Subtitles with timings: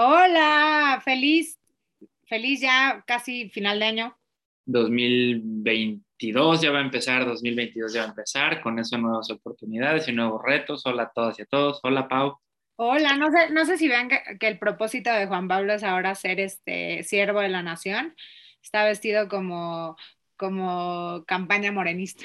[0.00, 1.58] Hola, feliz,
[2.28, 4.16] feliz ya casi final de año.
[4.64, 10.12] 2022 ya va a empezar, 2022 ya va a empezar, con eso nuevas oportunidades y
[10.12, 10.86] nuevos retos.
[10.86, 11.80] Hola a todas y a todos.
[11.82, 12.38] Hola, Pau.
[12.76, 15.82] Hola, no sé, no sé si vean que, que el propósito de Juan Pablo es
[15.82, 18.14] ahora ser este siervo de la nación.
[18.62, 19.96] Está vestido como,
[20.36, 22.24] como campaña morenista.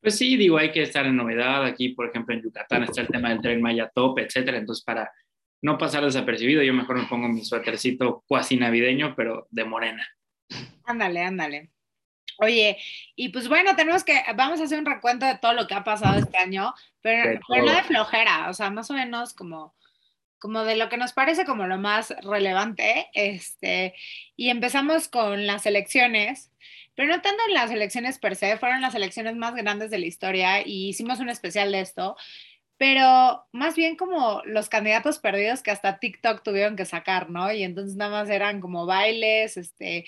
[0.00, 1.64] Pues sí, digo, hay que estar en novedad.
[1.64, 4.58] Aquí, por ejemplo, en Yucatán está el tema del tren Maya Top, etcétera.
[4.58, 5.08] Entonces, para
[5.64, 10.06] no pasar desapercibido, yo mejor me pongo mi suétercito cuasi navideño, pero de morena.
[10.84, 11.70] Ándale, ándale.
[12.36, 12.76] Oye,
[13.16, 15.82] y pues bueno, tenemos que, vamos a hacer un recuento de todo lo que ha
[15.82, 19.74] pasado este año, pero, De pero no de flojera, o sea, más o menos como,
[20.38, 23.94] como de lo que nos parece como lo más relevante, este,
[24.36, 26.52] y empezamos con las elecciones,
[26.94, 30.06] pero no tanto en las elecciones per se, fueron las elecciones más grandes de la
[30.06, 32.16] historia y hicimos un especial de esto,
[32.84, 37.50] pero más bien como los candidatos perdidos que hasta TikTok tuvieron que sacar, ¿no?
[37.50, 40.04] Y entonces nada más eran como bailes, este,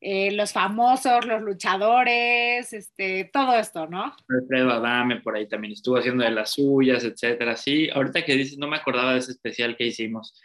[0.00, 4.16] eh, los famosos, los luchadores, este, todo esto, ¿no?
[4.30, 7.54] Alfredo Adame por ahí también estuvo haciendo de las suyas, etcétera.
[7.54, 10.40] Sí, ahorita que dices, no me acordaba de ese especial que hicimos.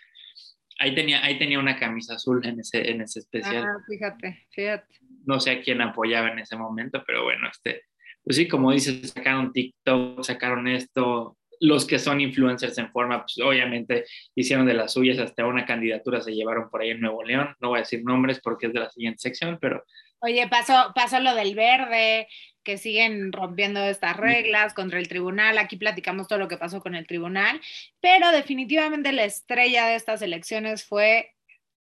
[0.78, 3.64] Ahí tenía, ahí tenía una camisa azul en ese, en ese especial.
[3.64, 4.94] Ah, fíjate, fíjate.
[5.26, 7.84] No sé a quién apoyaba en ese momento, pero bueno, este,
[8.26, 11.38] pues sí, como dices, sacaron TikTok, sacaron esto.
[11.60, 16.22] Los que son influencers en forma, pues obviamente hicieron de las suyas, hasta una candidatura
[16.22, 17.56] se llevaron por ahí en Nuevo León.
[17.60, 19.84] No voy a decir nombres porque es de la siguiente sección, pero
[20.20, 22.28] Oye, pasó, pasó lo del verde,
[22.64, 25.58] que siguen rompiendo estas reglas contra el tribunal.
[25.60, 27.62] Aquí platicamos todo lo que pasó con el tribunal,
[28.02, 31.36] pero definitivamente la estrella de estas elecciones fue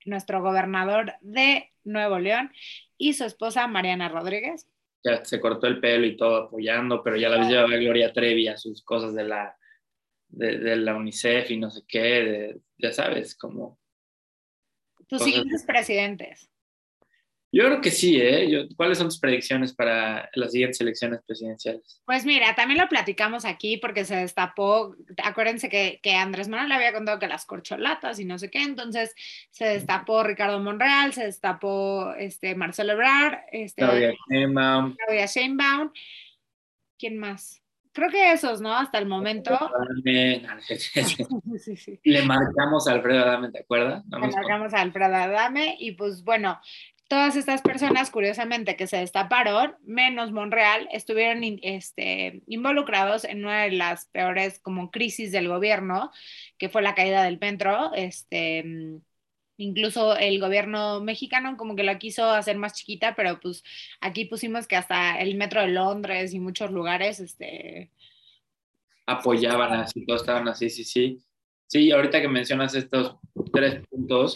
[0.06, 2.52] nuestro gobernador de Nuevo León
[2.98, 4.68] y su esposa Mariana Rodríguez.
[5.04, 8.48] Ya se cortó el pelo y todo apoyando, pero ya la vez llevaba Gloria Trevi
[8.48, 9.58] a sus cosas de la,
[10.30, 13.80] de, de la UNICEF y no sé qué, de- ya sabes, como...
[15.08, 16.50] Tus siguientes presidentes.
[17.56, 18.50] Yo creo que sí, ¿eh?
[18.50, 22.02] Yo- ¿Cuáles son tus predicciones para las siguientes elecciones presidenciales?
[22.04, 26.76] Pues mira, también lo platicamos aquí porque se destapó, acuérdense que, que Andrés Manuel le
[26.76, 29.14] había contado que las corcholatas y no sé qué, entonces
[29.52, 35.92] se destapó Ricardo Monreal, se destapó este, Marcelo Ebrard, este, Claudia Sheinbaum, Claudia Sheinbaum,
[36.98, 37.60] ¿quién más?
[37.92, 38.74] Creo que esos, ¿no?
[38.76, 39.52] Hasta el momento.
[41.60, 44.04] Sí, sí, le marcamos a Alfredo Adame, ¿te acuerdas?
[44.10, 46.60] Le marcamos a Alfredo Adame y pues bueno,
[47.14, 53.62] todas estas personas, curiosamente, que se destaparon, menos Monreal, estuvieron in- este, involucrados en una
[53.66, 56.10] de las peores como crisis del gobierno,
[56.58, 57.94] que fue la caída del metro.
[57.94, 58.66] Este,
[59.58, 63.64] incluso el gobierno mexicano como que la quiso hacer más chiquita, pero pues
[64.02, 67.92] aquí pusimos que hasta el metro de Londres y muchos lugares, este,
[69.06, 71.20] apoyaban así, todos estaban así, sí, sí.
[71.68, 73.18] Sí, ahorita que mencionas estos
[73.54, 74.34] tres puntos,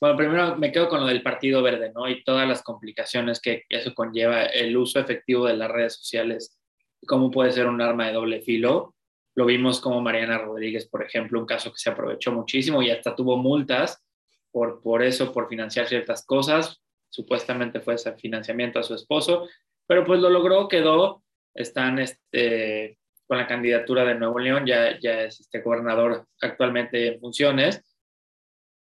[0.00, 2.08] bueno, primero me quedo con lo del Partido Verde, ¿no?
[2.08, 6.58] Y todas las complicaciones que eso conlleva, el uso efectivo de las redes sociales,
[7.06, 8.94] cómo puede ser un arma de doble filo.
[9.34, 13.14] Lo vimos como Mariana Rodríguez, por ejemplo, un caso que se aprovechó muchísimo y hasta
[13.14, 14.02] tuvo multas
[14.50, 16.82] por, por eso, por financiar ciertas cosas.
[17.10, 19.48] Supuestamente fue ese financiamiento a su esposo,
[19.86, 21.22] pero pues lo logró, quedó,
[21.54, 27.20] están este, con la candidatura de Nuevo León, ya, ya es este gobernador actualmente en
[27.20, 27.82] funciones.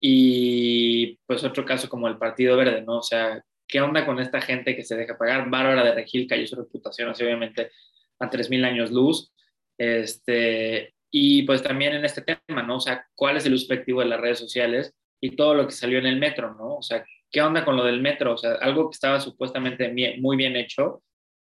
[0.03, 2.97] Y pues otro caso como el Partido Verde, ¿no?
[2.97, 5.49] O sea, ¿qué onda con esta gente que se deja pagar?
[5.49, 7.71] Bárbara de Regil cayó su reputación, así obviamente
[8.19, 9.31] a 3.000 años luz.
[9.77, 12.77] Este, y pues también en este tema, ¿no?
[12.77, 15.73] O sea, ¿cuál es el uso efectivo de las redes sociales y todo lo que
[15.73, 16.77] salió en el metro, ¿no?
[16.77, 18.33] O sea, ¿qué onda con lo del metro?
[18.33, 21.03] O sea, algo que estaba supuestamente muy bien hecho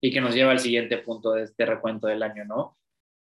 [0.02, 2.76] y que nos lleva al siguiente punto de este recuento del año, ¿no?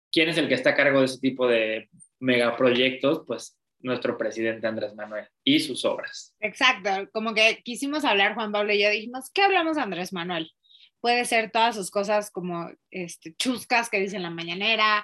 [0.09, 1.89] ¿Quién es el que está a cargo de ese tipo de
[2.19, 3.23] megaproyectos?
[3.27, 6.35] Pues nuestro presidente Andrés Manuel y sus obras.
[6.39, 10.51] Exacto, como que quisimos hablar Juan Pablo y yo dijimos, ¿qué hablamos Andrés Manuel?
[10.99, 15.03] Puede ser todas sus cosas como este, chuscas que dice en la mañanera,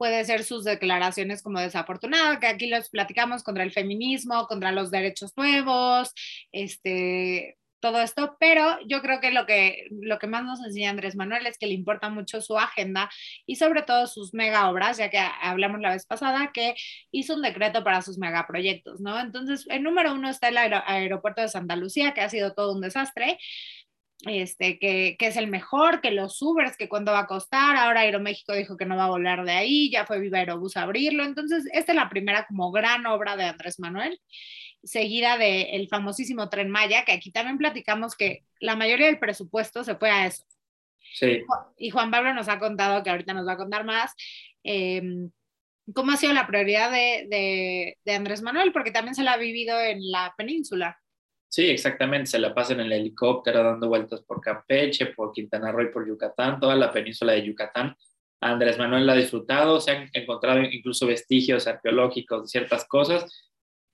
[0.00, 4.90] puede ser sus declaraciones como desafortunadas, que aquí los platicamos contra el feminismo, contra los
[4.90, 6.12] derechos nuevos,
[6.52, 11.16] este, todo esto, pero yo creo que lo que, lo que más nos enseña Andrés
[11.16, 13.10] Manuel es que le importa mucho su agenda
[13.46, 16.74] y sobre todo sus mega obras, ya que hablamos la vez pasada que
[17.10, 19.18] hizo un decreto para sus megaproyectos, ¿no?
[19.18, 22.74] Entonces, el número uno está el aer aeropuerto de Santa Lucía, que ha sido todo
[22.74, 23.38] un desastre,
[24.26, 28.00] este, que, que, es el mejor, que los Ubers, que cuánto va a costar, ahora
[28.00, 31.24] Aeroméxico dijo que no va a volar de ahí, ya fue Viva Aerobús a abrirlo,
[31.24, 34.20] entonces esta es la primera como gran obra de Andrés Manuel,
[34.82, 39.84] seguida del el famosísimo Tren Maya, que aquí también platicamos que la mayoría del presupuesto
[39.84, 40.44] se fue a eso.
[41.14, 41.42] Sí.
[41.76, 44.14] Y Juan Pablo nos ha contado, que ahorita nos va a contar más,
[44.64, 45.02] eh,
[45.94, 49.80] cómo ha sido la prioridad de, de, Andrés Manuel, porque también se la ha vivido
[49.80, 50.98] en la península.
[51.48, 55.82] Sí, exactamente, se la pasa en el helicóptero dando vueltas por Campeche, por Quintana Roo
[55.82, 57.96] y por Yucatán, toda la península de Yucatán.
[58.40, 63.49] Andrés Manuel la ha disfrutado, se han encontrado incluso vestigios arqueológicos de ciertas cosas.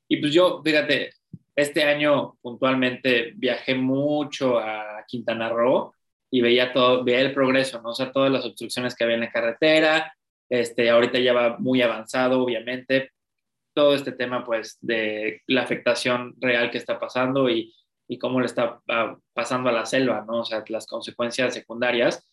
[0.08, 1.12] Y pues yo, fíjate,
[1.54, 5.94] este año puntualmente viajé mucho a Quintana Roo
[6.30, 7.90] y veía todo, veía el progreso, ¿no?
[7.90, 10.12] O sea, todas las obstrucciones que había en la carretera,
[10.48, 13.10] este, ahorita ya va muy avanzado, obviamente,
[13.74, 17.74] todo este tema, pues, de la afectación real que está pasando y,
[18.08, 20.40] y cómo le está ah, pasando a la selva, ¿no?
[20.40, 22.24] O sea, las consecuencias secundarias,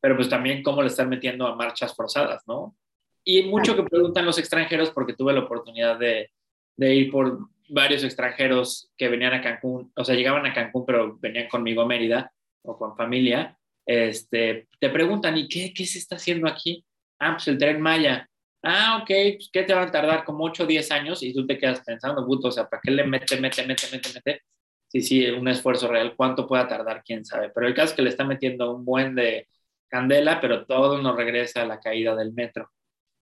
[0.00, 2.76] pero pues también cómo le están metiendo a marchas forzadas, ¿no?
[3.24, 6.30] Y mucho que preguntan los extranjeros, porque tuve la oportunidad de,
[6.78, 7.38] de ir por
[7.68, 11.86] varios extranjeros que venían a Cancún, o sea, llegaban a Cancún, pero venían conmigo a
[11.86, 12.32] Mérida
[12.62, 16.84] o con familia, este, te preguntan, ¿y qué, qué se está haciendo aquí?
[17.18, 18.28] Ah, pues el tren Maya.
[18.62, 20.24] Ah, ok, pues ¿qué te van a tardar?
[20.24, 22.90] Como 8 o 10 años y tú te quedas pensando, puto, o sea, ¿para qué
[22.90, 24.42] le mete, mete, mete, mete, mete?
[24.88, 26.14] Sí, sí, un esfuerzo real.
[26.16, 27.02] ¿Cuánto pueda tardar?
[27.04, 27.50] ¿Quién sabe?
[27.54, 29.48] Pero el caso es que le está metiendo un buen de
[29.88, 32.70] candela, pero todo nos regresa a la caída del metro.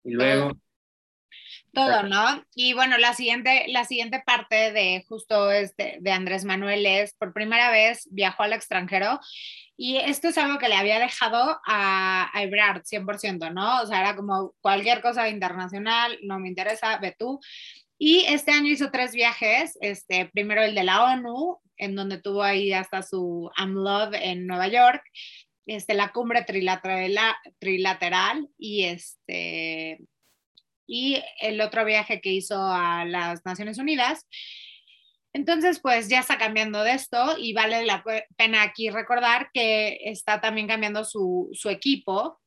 [0.04, 0.52] Y luego...
[1.72, 2.44] Todo, ¿no?
[2.54, 7.32] Y bueno, la siguiente, la siguiente parte de justo este, de Andrés Manuel es, por
[7.32, 9.18] primera vez viajó al extranjero
[9.76, 13.82] y esto es algo que le había dejado a, a Ebrard 100%, ¿no?
[13.82, 17.40] O sea, era como cualquier cosa internacional, no me interesa, ve tú.
[17.98, 22.42] Y este año hizo tres viajes, este, primero el de la ONU, en donde tuvo
[22.42, 25.02] ahí hasta su AmLove en Nueva York,
[25.66, 30.00] este, la cumbre trilateral, trilateral y este
[30.86, 34.26] y el otro viaje que hizo a las Naciones Unidas.
[35.34, 38.04] Entonces, pues ya está cambiando de esto y vale la
[38.36, 42.38] pena aquí recordar que está también cambiando su, su equipo.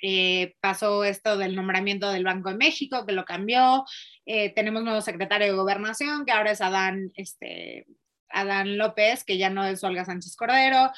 [0.00, 3.84] Eh, pasó esto del nombramiento del Banco de México, que lo cambió.
[4.24, 7.86] Eh, tenemos nuevo secretario de Gobernación, que ahora es Adán, este,
[8.30, 10.90] Adán López, que ya no es Olga Sánchez Cordero.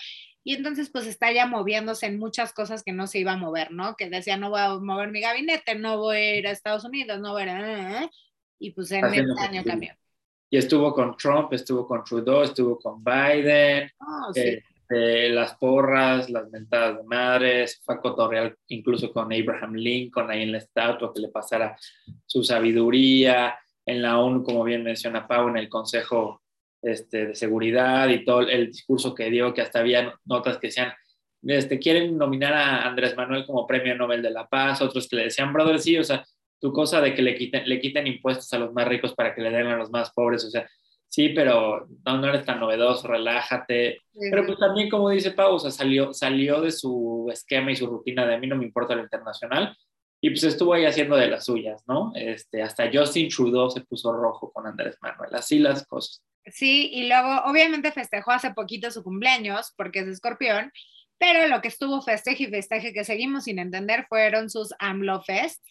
[0.43, 3.71] Y entonces pues está ya moviéndose en muchas cosas que no se iba a mover,
[3.73, 3.95] ¿no?
[3.97, 7.21] Que decía, no voy a mover mi gabinete, no voy a ir a Estados Unidos,
[7.21, 8.11] no voy a ir a...
[8.59, 9.95] Y pues en este año cambió.
[10.51, 14.33] Y estuvo con Trump, estuvo con Trudeau, estuvo con Biden, oh,
[14.91, 20.53] las porras, las mentadas de madres, fue a cotorreal incluso con Abraham Lincoln ahí en
[20.53, 21.77] la estatua que le pasara
[22.27, 26.40] su sabiduría, en la ONU, como bien menciona Pau, en el Consejo
[26.83, 30.93] este, de seguridad y todo el discurso que dio, que hasta había notas que decían,
[31.43, 35.25] este, quieren nominar a Andrés Manuel como premio Nobel de la Paz, otros que le
[35.25, 36.25] decían, brother, sí, o sea,
[36.61, 39.41] tu cosa de que le quiten, le quiten impuestos a los más ricos para que
[39.41, 40.69] le den a los más pobres, o sea,
[41.09, 43.99] sí, pero no, no eres tan novedoso, relájate.
[44.31, 47.87] Pero pues también, como dice Pau, o sea, salió, salió de su esquema y su
[47.87, 49.75] rutina de a mí no me importa lo internacional,
[50.23, 52.13] y pues estuvo ahí haciendo de las suyas, ¿no?
[52.15, 56.23] Este, hasta Justin Trudeau se puso rojo con Andrés Manuel, así las cosas.
[56.53, 60.73] Sí, y luego obviamente festejó hace poquito su cumpleaños porque es escorpión,
[61.19, 65.63] pero lo que estuvo festeje y festeje que seguimos sin entender fueron sus AMLO Fest.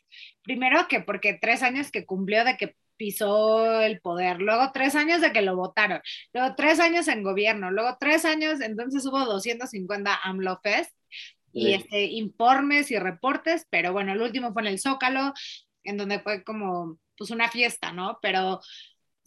[0.43, 5.21] Primero que porque tres años que cumplió de que pisó el poder, luego tres años
[5.21, 6.01] de que lo votaron,
[6.33, 10.91] luego tres años en gobierno, luego tres años, entonces hubo 250 AMLO Fest
[11.53, 15.33] y este, informes y reportes, pero bueno, el último fue en el Zócalo,
[15.83, 18.19] en donde fue como pues una fiesta, ¿no?
[18.21, 18.61] Pero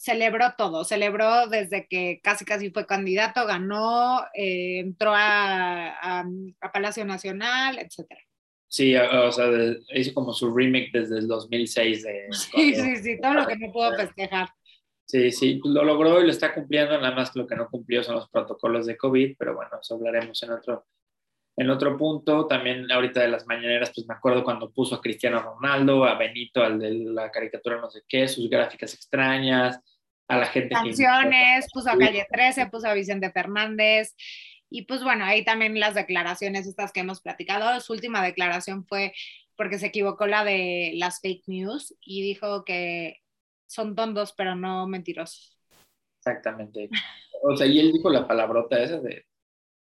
[0.03, 6.27] celebró todo, celebró desde que casi casi fue candidato, ganó, eh, entró a,
[6.73, 8.21] Palacio Nacional, etcétera.
[8.67, 9.47] Sí, o sea,
[9.95, 12.03] hizo como su remake desde el 2006.
[12.03, 14.49] De, sí, sí, sí, todo lo que no pudo festejar.
[15.05, 18.03] Sí, sí, lo logró y lo está cumpliendo, nada más que lo que no cumplió
[18.03, 20.87] son los protocolos de COVID, pero bueno, eso hablaremos en otro,
[21.57, 22.49] en otro punto.
[22.49, 26.61] También ahorita de las mañaneras, pues me acuerdo cuando puso a Cristiano Ronaldo, a Benito,
[26.61, 29.79] al de la caricatura no sé qué, sus gráficas extrañas,
[30.29, 30.75] a la gente.
[30.75, 34.15] Canciones, puso a Calle 13, puso a Vicente Fernández.
[34.71, 37.79] Y pues bueno, ahí también las declaraciones estas que hemos platicado.
[37.81, 39.13] Su última declaración fue
[39.57, 43.21] porque se equivocó la de las fake news y dijo que
[43.67, 45.59] son tontos pero no mentirosos.
[46.19, 46.89] Exactamente.
[47.43, 49.27] O sea, y él dijo la palabrota esa de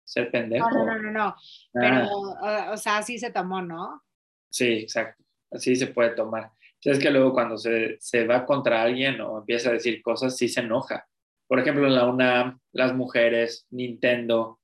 [0.05, 0.69] ser pendejo.
[0.71, 1.37] No, no, no, no.
[1.73, 2.09] Pero,
[2.43, 2.71] ah.
[2.73, 4.03] o sea, así se tomó, ¿no?
[4.51, 5.23] Sí, exacto.
[5.53, 6.51] Así se puede tomar
[6.83, 10.49] es que luego cuando se, se, va contra alguien o empieza a decir cosas, sí
[10.49, 11.07] se enoja.
[11.47, 14.61] Por ejemplo, en la UNAM, las mujeres, Nintendo,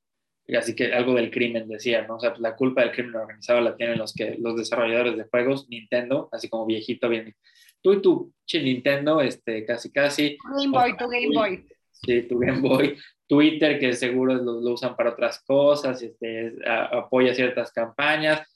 [0.56, 2.16] así que algo del crimen decía, ¿no?
[2.16, 5.24] O sea, pues, la culpa del crimen organizado la tienen los, que, los desarrolladores de
[5.24, 7.34] juegos, Nintendo, así como viejito, bien.
[7.82, 10.38] Tú y tu che Nintendo, este, casi, casi.
[10.56, 11.66] Game Boy, tu Game Boy.
[11.90, 12.96] Sí, tu Game Boy.
[13.28, 18.46] Twitter, que seguro lo, usan para otras cosas, este, apoya ciertas campañas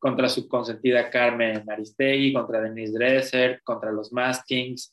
[0.00, 4.92] contra su consentida Carmen Aristegui, contra Denise Dresser, contra los Maskings,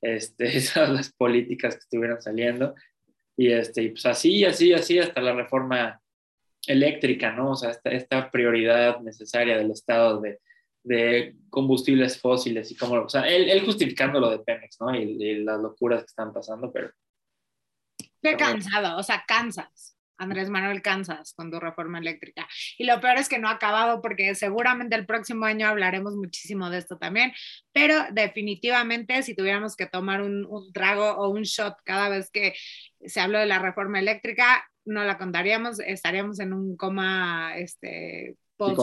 [0.00, 2.74] este, esas las políticas que estuvieron saliendo.
[3.36, 6.00] Y, este, pues así, así, así, hasta la reforma
[6.66, 7.52] eléctrica, ¿no?
[7.52, 10.38] O sea, esta, esta prioridad necesaria del Estado de,
[10.84, 14.94] de combustibles fósiles y como, o sea, él, él justificando lo de Pemex, ¿no?
[14.94, 16.90] Y, y, las locuras que están pasando, pero...
[18.20, 19.96] Qué cansado, o sea, cansas.
[20.22, 22.46] Andrés Manuel Kansas con tu reforma eléctrica.
[22.78, 26.70] Y lo peor es que no ha acabado porque seguramente el próximo año hablaremos muchísimo
[26.70, 27.32] de esto también,
[27.72, 32.54] pero definitivamente si tuviéramos que tomar un, un trago o un shot cada vez que
[33.04, 38.80] se habló de la reforma eléctrica, no la contaríamos, estaríamos en un coma este, post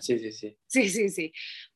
[0.00, 0.58] sí, sí, sí.
[0.66, 1.32] Sí, sí, sí.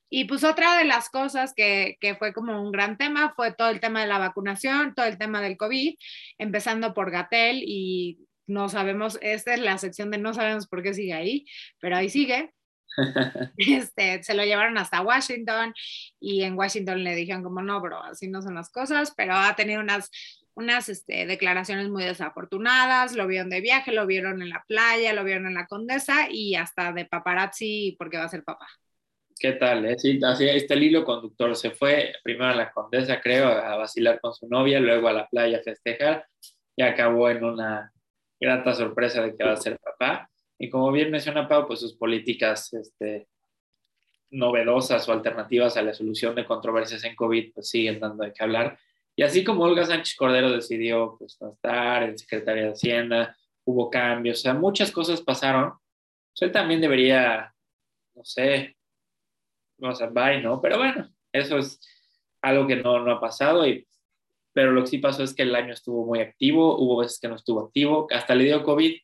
[0.08, 3.70] Y pues otra de las cosas que, que, fue como un gran tema fue todo
[3.70, 5.94] el tema de la vacunación, todo el tema del COVID,
[6.38, 10.94] empezando por Gatel y no sabemos, esta es la sección de no sabemos por qué
[10.94, 11.46] sigue ahí,
[11.80, 12.52] pero ahí sigue.
[13.58, 15.74] Este, se lo llevaron hasta Washington
[16.18, 19.54] y en Washington le dijeron como no, bro, así no son las cosas, pero ha
[19.54, 20.10] tenido unas,
[20.54, 25.24] unas este, declaraciones muy desafortunadas, lo vieron de viaje, lo vieron en la playa, lo
[25.24, 28.66] vieron en la condesa y hasta de paparazzi porque va a ser papá.
[29.38, 29.84] ¿Qué tal?
[29.84, 29.98] Eh?
[29.98, 31.54] Sí, así está el hilo conductor.
[31.56, 35.28] Se fue primero a la Condesa, creo, a vacilar con su novia, luego a la
[35.28, 36.26] playa a festejar
[36.74, 37.92] y acabó en una
[38.40, 40.30] grata sorpresa de que va a ser papá.
[40.58, 43.28] Y como bien menciona Pau, pues sus políticas este,
[44.30, 48.42] novedosas o alternativas a la solución de controversias en COVID pues siguen dando de qué
[48.42, 48.78] hablar.
[49.14, 53.90] Y así como Olga Sánchez Cordero decidió pues, no estar en Secretaría de Hacienda, hubo
[53.90, 55.74] cambios, o sea, muchas cosas pasaron.
[56.32, 57.54] Pues él también debería,
[58.14, 58.76] no sé,
[59.80, 60.60] o sea, bye, ¿no?
[60.60, 61.80] Pero bueno, eso es
[62.42, 63.86] algo que no, no ha pasado, y,
[64.52, 67.28] pero lo que sí pasó es que el año estuvo muy activo, hubo veces que
[67.28, 68.96] no estuvo activo, hasta le dio COVID,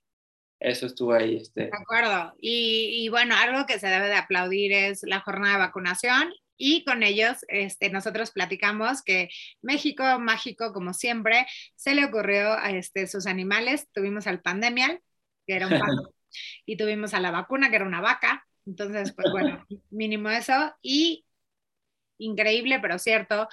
[0.60, 1.36] eso estuvo ahí.
[1.36, 1.62] Este.
[1.62, 5.58] De acuerdo, y, y bueno, algo que se debe de aplaudir es la jornada de
[5.60, 6.32] vacunación
[6.64, 9.28] y con ellos este, nosotros platicamos que
[9.62, 13.88] México, mágico como siempre, se le ocurrió a este, sus animales.
[13.92, 15.00] Tuvimos al pandemial,
[15.44, 16.14] que era un pato,
[16.64, 18.46] y tuvimos a la vacuna, que era una vaca.
[18.66, 20.74] Entonces, pues bueno, mínimo eso.
[20.82, 21.24] Y
[22.18, 23.48] increíble, pero cierto,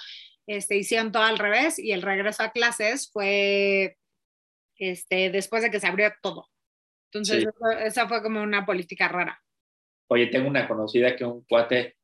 [0.46, 3.96] este, hicieron todo al revés y el regreso a clases fue
[4.76, 6.48] este, después de que se abrió todo.
[7.12, 7.48] Entonces, sí.
[7.48, 9.42] eso, esa fue como una política rara.
[10.08, 11.96] Oye, tengo una conocida que un cuate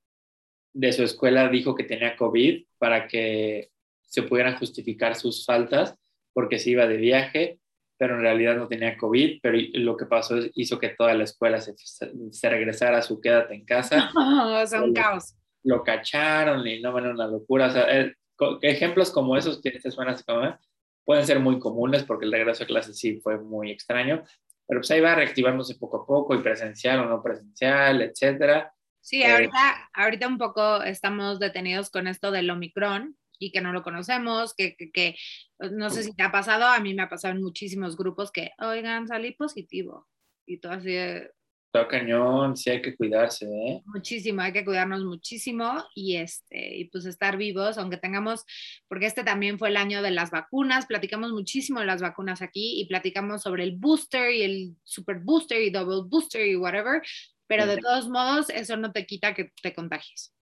[0.73, 3.71] de su escuela dijo que tenía COVID para que
[4.03, 5.97] se pudieran justificar sus faltas
[6.33, 7.59] porque se iba de viaje
[7.99, 11.25] pero en realidad no tenía COVID, pero lo que pasó es, hizo que toda la
[11.25, 14.11] escuela se, se regresara a su quédate en casa.
[14.15, 15.35] Oh, o sea, un caos.
[15.62, 17.67] Lo cacharon y no, bueno, una locura.
[17.67, 18.15] O sea, eh,
[18.62, 20.57] ejemplos como esos que te suenan como, ¿eh?
[21.05, 24.25] pueden ser muy comunes porque el regreso a clase sí fue muy extraño,
[24.67, 28.73] pero pues ahí va reactivándose poco a poco y presencial o no presencial, etcétera.
[29.00, 33.83] Sí, ahorita, ahorita un poco estamos detenidos con esto del Omicron, y que no lo
[33.83, 35.16] conocemos, que, que, que,
[35.57, 38.31] pues, no sé si te ha pasado, a mí me ha pasado en muchísimos grupos
[38.31, 40.07] que, oigan, salí positivo.
[40.47, 41.31] Y todo así de...
[41.73, 43.83] Todo cañón, sí hay que cuidarse, ¿eh?
[43.87, 48.45] Muchísimo, hay que cuidarnos muchísimo y, este, y pues estar vivos, aunque tengamos,
[48.88, 52.81] porque este también fue el año de las vacunas, platicamos muchísimo de las vacunas aquí
[52.81, 57.02] y platicamos sobre el booster y el super booster y double booster y whatever,
[57.47, 60.36] pero de todos modos eso no te quita que te contagies.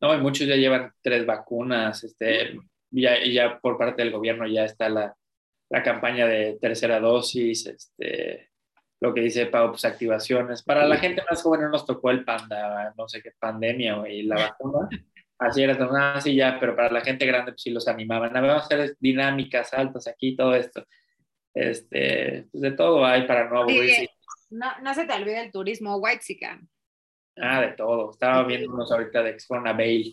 [0.00, 2.58] No, y muchos ya llevan tres vacunas, este,
[2.90, 5.16] ya, ya por parte del gobierno ya está la,
[5.70, 8.50] la campaña de tercera dosis, este,
[9.00, 10.62] lo que dice Pau, pues activaciones.
[10.62, 14.22] Para la gente más joven no nos tocó el panda, no sé qué pandemia y
[14.22, 14.88] la vacuna.
[15.38, 15.74] Así era,
[16.14, 18.32] así ya, pero para la gente grande pues sí los animaban.
[18.32, 20.84] Vamos a hacer dinámicas, saltos aquí, todo esto.
[21.52, 24.00] Este, pues de todo hay para no aburrirse.
[24.00, 24.08] Sí,
[24.50, 26.68] no, no se te olvide el turismo white -sican.
[27.36, 28.10] Ah, de todo.
[28.10, 30.12] Estaba viéndonos ahorita de Explona Bale.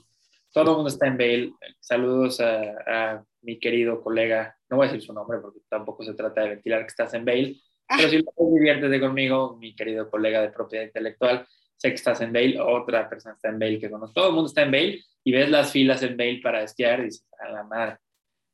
[0.51, 1.53] Todo el mundo está en Bale.
[1.79, 4.57] Saludos a, a, mi querido colega.
[4.69, 7.25] No voy a decir su nombre porque tampoco se trata de ventilar que estás en
[7.25, 7.55] Bale.
[7.87, 12.31] Pero si lo diviértete conmigo, mi querido colega de propiedad intelectual, sé que estás en
[12.31, 14.13] Bale, otra persona está en Bale que conozco.
[14.13, 17.05] Todo el mundo está en Bale y ves las filas en Bale para esquiar y
[17.05, 17.97] dices, a la madre.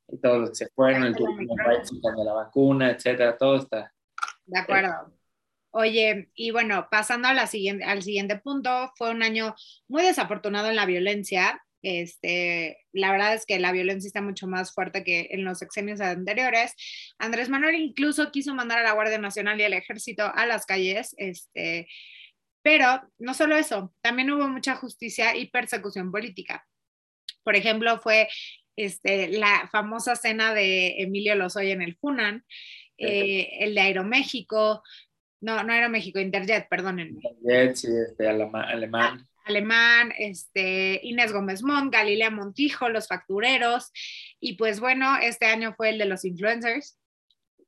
[0.08, 3.94] Y todos los que se fueron, el turismo de la vacuna, etcétera, todo está.
[4.46, 5.19] De acuerdo.
[5.72, 9.56] Oye, y bueno, pasando a la siguiente, al siguiente punto, fue un año
[9.88, 11.64] muy desafortunado en la violencia.
[11.82, 16.02] Este, la verdad es que la violencia está mucho más fuerte que en los sexenios
[16.02, 16.74] anteriores.
[17.20, 21.14] Andrés Manuel incluso quiso mandar a la Guardia Nacional y al Ejército a las calles,
[21.18, 21.88] este,
[22.62, 26.68] pero no solo eso, también hubo mucha justicia y persecución política.
[27.44, 28.28] Por ejemplo, fue
[28.76, 32.46] este, la famosa cena de Emilio Lozoya en el Funan,
[32.98, 34.84] eh, el de Aeroméxico,
[35.42, 37.22] no, no Aeroméxico, Interjet, perdónenme.
[37.22, 39.28] Interjet, sí, este, alemán.
[39.46, 43.92] Alemán, este, Inés Gómez Mont, Galilea Montijo, Los Factureros,
[44.40, 47.00] y pues bueno, este año fue el de los influencers,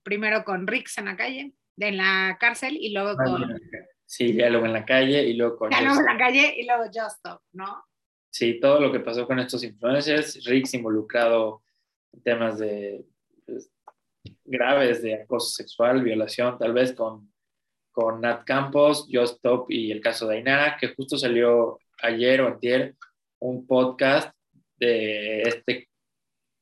[0.04, 3.60] primero con Rix en la calle, en la cárcel, y luego ah, con...
[4.06, 5.70] Sí, ya luego en la calle, y luego con...
[5.70, 7.84] Diálogo en la calle, y luego Just Stop, ¿no?
[8.30, 11.64] Sí, todo lo que pasó con estos influencers, Rix involucrado
[12.14, 13.06] en temas de
[13.46, 13.72] pues,
[14.46, 17.31] graves de acoso sexual, violación, tal vez con
[17.92, 22.56] con Nat Campos, Just Top y el caso de Ainara, que justo salió ayer o
[22.56, 22.96] ayer
[23.40, 24.34] un podcast
[24.78, 25.88] de este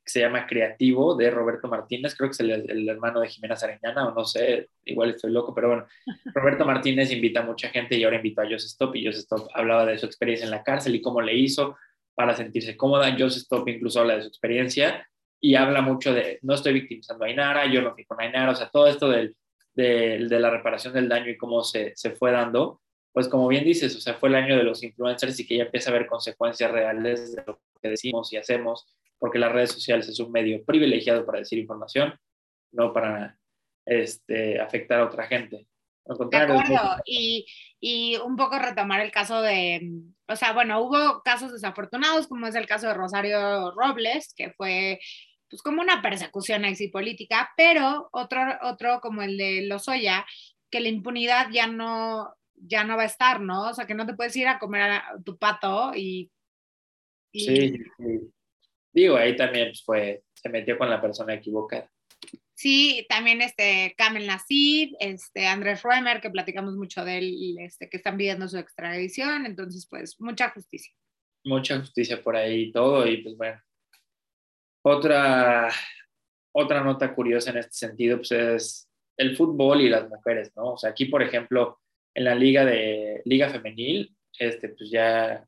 [0.03, 4.07] que se llama Creativo de Roberto Martínez, creo que es el, hermano de Jimena Sariñana,
[4.07, 5.85] o no sé, igual estoy loco, pero bueno,
[6.33, 9.49] Roberto Martínez invita a mucha gente y ahora invitó a Joseph Stop y Joseph Stop
[9.53, 11.77] hablaba de su experiencia en la cárcel y cómo le hizo
[12.15, 13.15] para sentirse cómoda.
[13.17, 15.07] Joseph Stop incluso habla de su experiencia
[15.39, 18.55] y habla mucho de no estoy victimizando a Ainara, yo no fui con Ainara, o
[18.55, 19.35] sea, todo esto del
[19.79, 22.81] de, la reparación del daño y cómo se, se, fue dando,
[23.13, 25.63] pues como bien dices, o sea, fue el año de los influencers y que ya
[25.63, 30.07] empieza a haber consecuencias reales de lo que decimos y hacemos, porque las redes sociales
[30.07, 32.13] es un medio privilegiado para decir información,
[32.71, 33.37] no para
[33.85, 35.67] este, afectar a otra gente.
[36.05, 37.45] De acuerdo, y,
[37.79, 39.91] y, un poco retomar el caso de,
[40.27, 44.99] o sea, bueno, hubo casos desafortunados, como es el caso de Rosario Robles, que fue
[45.49, 50.25] pues como una persecución así política, pero otro, otro como el de Lozoya,
[50.69, 53.69] que la impunidad ya no, ya no va a estar, ¿no?
[53.69, 56.31] O sea, que no te puedes ir a comer a tu pato y...
[57.33, 58.19] Sí, sí,
[58.91, 61.91] digo, ahí también pues, fue, se metió con la persona equivocada.
[62.55, 67.97] Sí, también este Kamel Nassid, este Andrés Roemer, que platicamos mucho de él, este, que
[67.97, 70.93] están pidiendo su extradición, entonces pues mucha justicia.
[71.45, 73.61] Mucha justicia por ahí y todo, y pues bueno,
[74.89, 75.69] otra,
[76.51, 80.73] otra nota curiosa en este sentido pues es el fútbol y las mujeres, ¿no?
[80.73, 81.79] O sea, aquí, por ejemplo,
[82.13, 85.45] en la liga de liga femenil, este, pues ya,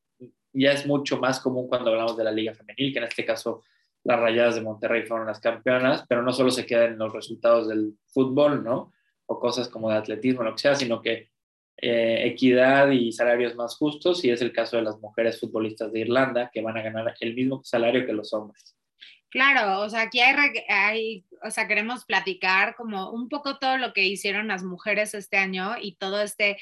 [0.54, 3.64] ya es mucho más común cuando hablamos de la liga femenil, que en este caso
[4.04, 7.70] las Rayadas de Monterrey fueron las campeonas, pero no solo se quedan en los resultados
[7.70, 8.92] del fútbol, ¿no?
[9.28, 11.30] O cosas como de atletismo, lo que sea, sino que
[11.78, 16.02] eh, equidad y salarios más justos, y es el caso de las mujeres futbolistas de
[16.02, 18.76] Irlanda, que van a ganar el mismo salario que los hombres.
[19.32, 24.04] Claro, o sea, aquí hay, o sea, queremos platicar como un poco todo lo que
[24.04, 26.58] hicieron las mujeres este año y todo este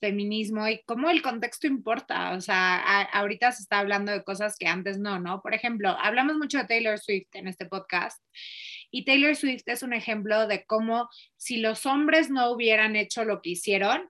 [0.00, 2.32] feminismo y cómo el contexto importa.
[2.32, 5.42] O sea, ahorita se está hablando de cosas que antes no, ¿no?
[5.42, 8.24] Por ejemplo, hablamos mucho de Taylor Swift en este podcast
[8.90, 13.42] y Taylor Swift es un ejemplo de cómo si los hombres no hubieran hecho lo
[13.42, 14.08] que hicieron,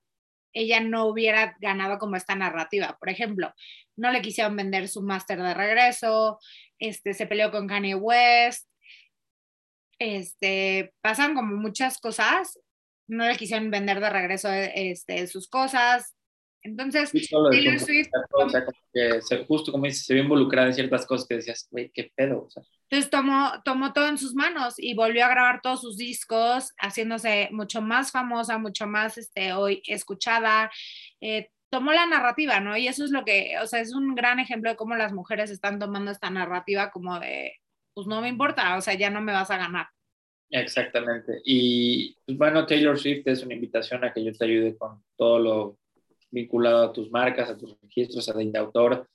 [0.52, 2.96] ella no hubiera ganado como esta narrativa.
[3.00, 3.52] Por ejemplo,
[3.96, 6.38] no le quisieron vender su máster de regreso,
[6.78, 8.68] este, se peleó con Kanye West,
[9.98, 12.58] este, pasan como muchas cosas,
[13.08, 16.14] no le quisieron vender de regreso este, sus cosas.
[16.62, 17.12] Entonces,
[17.50, 18.08] Taylor Swift...
[19.46, 22.48] justo como dices, se vio involucrada en ciertas cosas que decías, güey, qué pedo.
[22.88, 27.50] Entonces tomó, tomó todo en sus manos y volvió a grabar todos sus discos, haciéndose
[27.52, 30.70] mucho más famosa, mucho más este, hoy escuchada.
[31.20, 32.76] Eh, tomó la narrativa, ¿no?
[32.76, 35.50] Y eso es lo que, o sea, es un gran ejemplo de cómo las mujeres
[35.50, 37.54] están tomando esta narrativa como de,
[37.92, 39.88] pues no me importa, o sea, ya no me vas a ganar.
[40.50, 41.40] Exactamente.
[41.44, 45.40] Y pues, bueno, Taylor Swift es una invitación a que yo te ayude con todo
[45.40, 45.78] lo
[46.30, 49.08] vinculado a tus marcas, a tus registros, a de autor.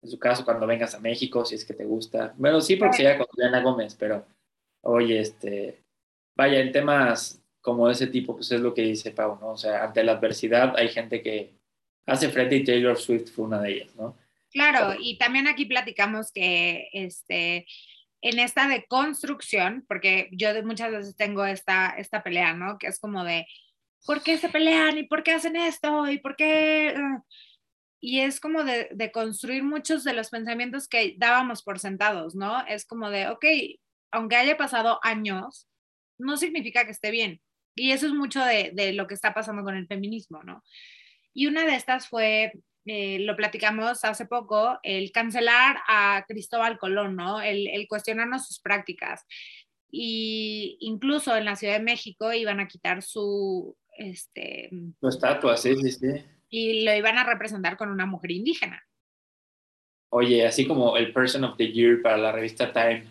[0.00, 2.34] En su caso, cuando vengas a México, si es que te gusta.
[2.36, 4.24] Bueno, sí, porque sería con Diana Gómez, pero
[4.82, 5.82] oye, este,
[6.36, 9.48] vaya, en temas como ese tipo, pues es lo que dice Pau, ¿no?
[9.48, 11.55] O sea, ante la adversidad hay gente que
[12.06, 14.16] hace frente y Taylor Swift fue una de ellas, ¿no?
[14.50, 17.66] Claro, y también aquí platicamos que este,
[18.22, 22.78] en esta de construcción, porque yo muchas veces tengo esta, esta pelea, ¿no?
[22.78, 23.46] Que es como de,
[24.06, 24.98] ¿por qué se pelean?
[24.98, 26.08] ¿Y por qué hacen esto?
[26.08, 26.94] ¿Y por qué?
[28.00, 32.64] Y es como de, de construir muchos de los pensamientos que dábamos por sentados, ¿no?
[32.66, 33.44] Es como de, ok,
[34.12, 35.68] aunque haya pasado años,
[36.18, 37.42] no significa que esté bien.
[37.74, 40.62] Y eso es mucho de, de lo que está pasando con el feminismo, ¿no?
[41.36, 42.54] Y una de estas fue,
[42.86, 47.42] eh, lo platicamos hace poco, el cancelar a Cristóbal Colón, ¿no?
[47.42, 49.26] El, el cuestionarnos sus prácticas.
[49.90, 53.76] Y incluso en la Ciudad de México iban a quitar su...
[53.98, 56.24] Este, su estatua, sí, sí, sí.
[56.48, 58.82] Y lo iban a representar con una mujer indígena.
[60.08, 63.04] Oye, así como el Person of the Year para la revista Time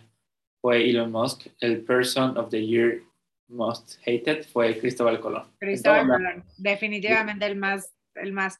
[0.60, 3.02] fue Elon Musk, el Person of the Year
[3.46, 5.44] Most Hated fue Cristóbal Colón.
[5.58, 8.58] Cristóbal Colón, definitivamente el más el más.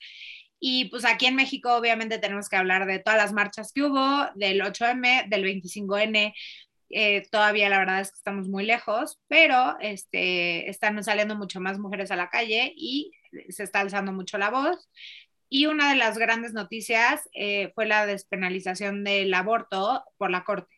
[0.60, 4.26] Y pues aquí en México obviamente tenemos que hablar de todas las marchas que hubo,
[4.34, 6.34] del 8M, del 25N,
[6.90, 11.78] Eh, todavía la verdad es que estamos muy lejos, pero este, están saliendo mucho más
[11.78, 13.12] mujeres a la calle y
[13.50, 14.88] se está alzando mucho la voz.
[15.48, 20.74] Y una de las grandes noticias eh, fue la despenalización del aborto por la Corte.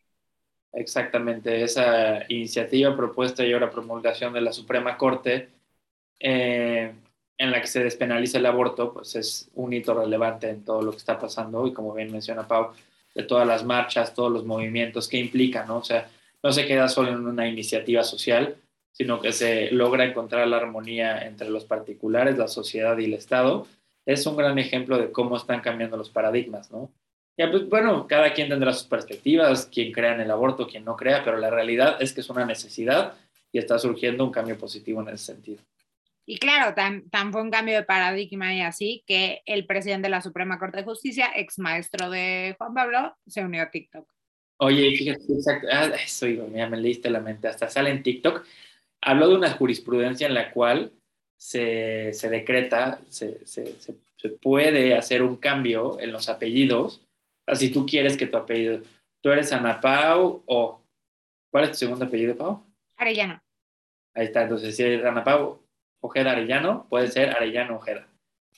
[0.71, 5.49] Exactamente, esa iniciativa propuesta y ahora promulgación de la Suprema Corte,
[6.19, 6.93] eh,
[7.39, 10.91] en la que se despenaliza el aborto, pues es un hito relevante en todo lo
[10.91, 12.71] que está pasando y como bien menciona Pau,
[13.15, 15.77] de todas las marchas, todos los movimientos que implican, ¿no?
[15.77, 16.09] O sea,
[16.43, 18.57] no se queda solo en una iniciativa social,
[18.91, 23.65] sino que se logra encontrar la armonía entre los particulares, la sociedad y el Estado.
[24.05, 26.91] Es un gran ejemplo de cómo están cambiando los paradigmas, ¿no?
[27.37, 30.97] Ya, pues bueno, cada quien tendrá sus perspectivas, quien crea en el aborto, quien no
[30.97, 33.13] crea, pero la realidad es que es una necesidad
[33.53, 35.61] y está surgiendo un cambio positivo en ese sentido.
[36.29, 40.11] Y claro, tan, tan fue un cambio de paradigma y así que el presidente de
[40.11, 44.07] la Suprema Corte de Justicia, ex maestro de Juan Pablo, se unió a TikTok.
[44.57, 48.45] Oye, fíjate, exacto, ah, eso, ya me leíste la mente, hasta sale en TikTok.
[49.01, 50.93] Habló de una jurisprudencia en la cual
[51.35, 57.01] se, se decreta, se, se, se, puede hacer un cambio en los apellidos
[57.55, 58.81] si tú quieres que tu apellido,
[59.21, 60.83] tú eres Ana Pau o,
[61.49, 62.63] ¿cuál es tu segundo apellido, Pau?
[62.97, 63.41] Arellano.
[64.13, 65.59] Ahí está, entonces si eres Ana Pau
[66.01, 68.07] Ojeda Arellano, puede ser Arellano Ojeda.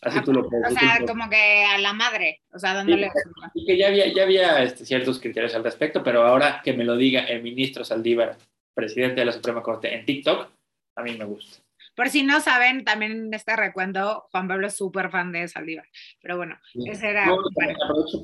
[0.01, 0.71] Así ah, tú lo puedes.
[0.71, 3.11] O sea, como que a la madre, o sea, dándole...
[3.53, 6.83] y que ya había, ya había este, ciertos criterios al respecto, pero ahora que me
[6.83, 8.37] lo diga el ministro Saldívar,
[8.73, 10.49] presidente de la Suprema Corte, en TikTok,
[10.95, 11.61] a mí me gusta.
[11.95, 15.85] Por si no saben, también en este recuento, Juan Pablo es súper fan de Saldívar.
[16.19, 17.27] Pero bueno, ese era.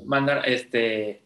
[0.04, 1.22] mandar este,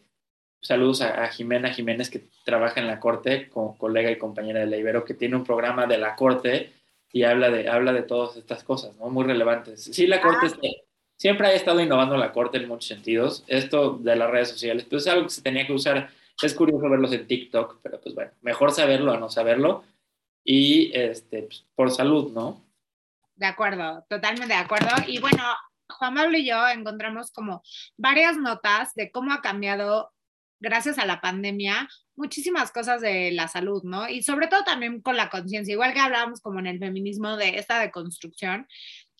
[0.61, 4.77] saludos a, Jimena Jiménez, que trabaja en la Corte, como colega y compañera de la
[4.77, 6.73] Ibero, que tiene un programa de la Corte
[7.13, 9.07] y habla de, habla de todas estas cosas, ¿no?
[9.09, 9.83] Muy relevantes.
[9.83, 10.83] Sí, la Corte ah.
[11.15, 13.43] siempre ha estado innovando la Corte en muchos sentidos.
[13.47, 16.09] Esto de las redes sociales, pues es algo que se tenía que usar.
[16.41, 19.83] Es curioso verlos en TikTok, pero pues bueno, mejor saberlo a no saberlo
[20.43, 22.65] y este, pues, por salud, ¿no?
[23.35, 24.89] De acuerdo, totalmente de acuerdo.
[25.05, 25.43] Y bueno,
[25.89, 27.61] Juan Pablo y yo encontramos como
[27.95, 30.12] varias notas de cómo ha cambiado,
[30.63, 34.07] gracias a la pandemia, muchísimas cosas de la salud, ¿no?
[34.09, 37.59] Y sobre todo también con la conciencia, igual que hablábamos como en el feminismo de
[37.59, 38.67] esta deconstrucción.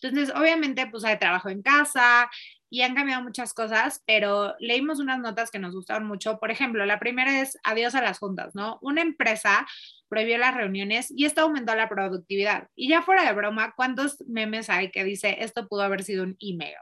[0.00, 2.28] Entonces, obviamente, pues hay trabajo en casa,
[2.74, 6.40] y han cambiado muchas cosas, pero leímos unas notas que nos gustaron mucho.
[6.40, 8.80] Por ejemplo, la primera es adiós a las juntas, ¿no?
[8.82, 9.64] Una empresa
[10.08, 12.66] prohibió las reuniones y esto aumentó la productividad.
[12.74, 16.36] Y ya fuera de broma, ¿cuántos memes hay que dice esto pudo haber sido un
[16.40, 16.74] email?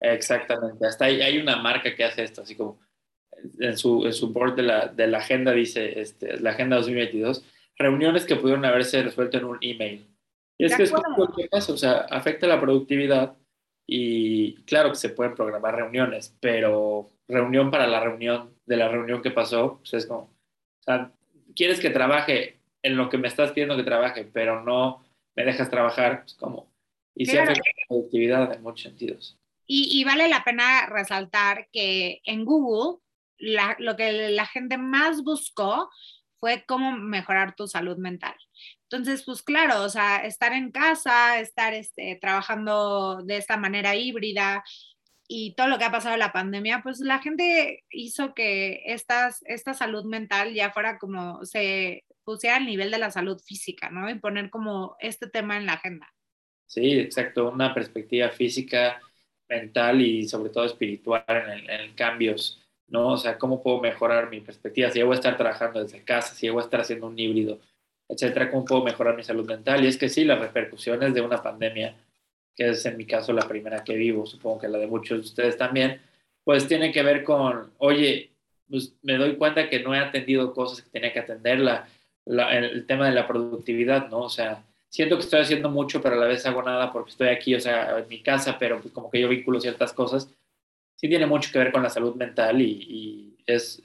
[0.00, 2.78] Exactamente, hasta hay, hay una marca que hace esto, así como
[3.58, 7.44] en su, en su board de la, de la agenda dice, este, la agenda 2022,
[7.78, 10.06] reuniones que pudieron haberse resuelto en un email.
[10.58, 13.36] Y es que es que pasa, o sea, afecta la productividad
[13.86, 19.22] y claro que se pueden programar reuniones, pero reunión para la reunión de la reunión
[19.22, 21.12] que pasó, pues es como, o sea,
[21.54, 25.04] quieres que trabaje en lo que me estás pidiendo que trabaje, pero no
[25.36, 26.72] me dejas trabajar, pues como,
[27.14, 29.38] y se afecta la productividad en muchos sentidos.
[29.68, 33.00] Y, y, vale la pena resaltar que en Google
[33.38, 35.90] lo que la gente más buscó
[36.38, 38.34] fue cómo mejorar tu salud mental.
[38.90, 44.62] Entonces, pues claro, o sea, estar en casa, estar este, trabajando de esta manera híbrida
[45.28, 49.40] y todo lo que ha pasado en la pandemia, pues la gente hizo que estas,
[49.46, 54.08] esta salud mental ya fuera como, se pusiera al nivel de la salud física, ¿no?
[54.08, 56.12] Y poner como este tema en la agenda.
[56.66, 59.00] Sí, exacto, una perspectiva física,
[59.48, 63.12] mental y sobre todo espiritual en, en cambios, ¿no?
[63.12, 64.90] O sea, ¿cómo puedo mejorar mi perspectiva?
[64.90, 67.18] Si yo voy a estar trabajando desde casa, si yo voy a estar haciendo un
[67.18, 67.58] híbrido,
[68.08, 69.84] etcétera, cómo puedo mejorar mi salud mental.
[69.84, 71.96] Y es que sí, las repercusiones de una pandemia,
[72.54, 75.24] que es en mi caso la primera que vivo, supongo que la de muchos de
[75.24, 76.00] ustedes también,
[76.44, 78.30] pues tiene que ver con, oye,
[78.68, 81.88] pues me doy cuenta que no he atendido cosas que tenía que atender, la,
[82.26, 84.20] el tema de la productividad, ¿no?
[84.20, 87.28] O sea, siento que estoy haciendo mucho, pero a la vez hago nada porque estoy
[87.28, 90.28] aquí, o sea, en mi casa, pero pues como que yo vinculo ciertas cosas.
[90.96, 93.80] Sí tiene mucho que ver con la salud mental y, es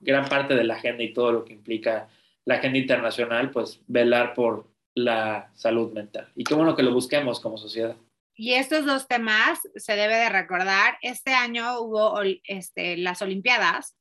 [0.00, 2.08] gran parte de la agenda y todo lo que implica
[2.46, 6.32] la agenda internacional, pues velar por la salud mental.
[6.34, 7.94] Y qué bueno que lo busquemos como sociedad.
[8.34, 10.96] Y estos dos temas se debe de recordar.
[11.02, 13.96] Este año hubo este, las Olimpiadas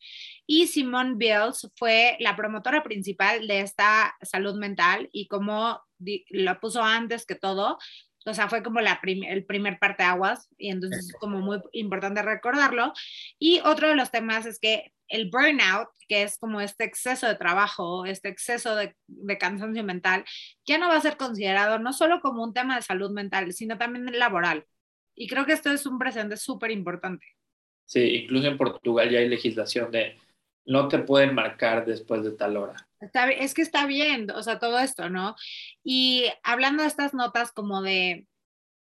[0.48, 5.82] y Simone Biles fue la promotora principal de esta salud mental y como
[6.30, 7.78] lo puso antes que todo,
[8.26, 12.22] o sea, fue como la el primer parte aguas y entonces es como muy importante
[12.22, 12.94] recordarlo.
[13.40, 17.36] Y otro de los temas es que el burnout, que es como este exceso de
[17.36, 20.24] trabajo, este exceso de, de, cansancio mental,
[20.66, 23.78] ya no va a ser considerado no solo como un tema de salud mental, sino
[23.78, 24.66] también laboral.
[25.16, 27.26] Y creo que esto es un presente súper importante.
[27.86, 30.18] Sí, incluso en Portugal ya hay legislación de
[30.66, 32.88] no te pueden marcar después de tal hora.
[33.38, 35.36] es que está bien, o sea, todo esto, ¿no?
[35.84, 38.28] Y hablando de estas notas como de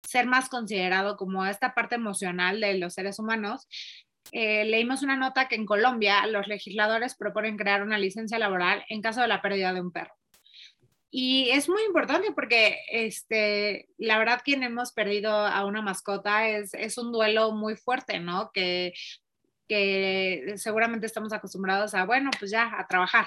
[0.06, 3.68] ser más considerado como esta parte emocional de los seres humanos,
[4.32, 9.02] eh, leímos una nota que en Colombia los legisladores proponen crear una licencia laboral en
[9.02, 10.14] caso de la pérdida de un perro.
[11.12, 16.72] Y es muy importante porque, este, la verdad, quien hemos perdido a una mascota es,
[16.74, 18.52] es un duelo muy fuerte, ¿no?
[18.52, 18.92] Que,
[19.70, 23.26] que seguramente estamos acostumbrados a, bueno, pues ya, a trabajar.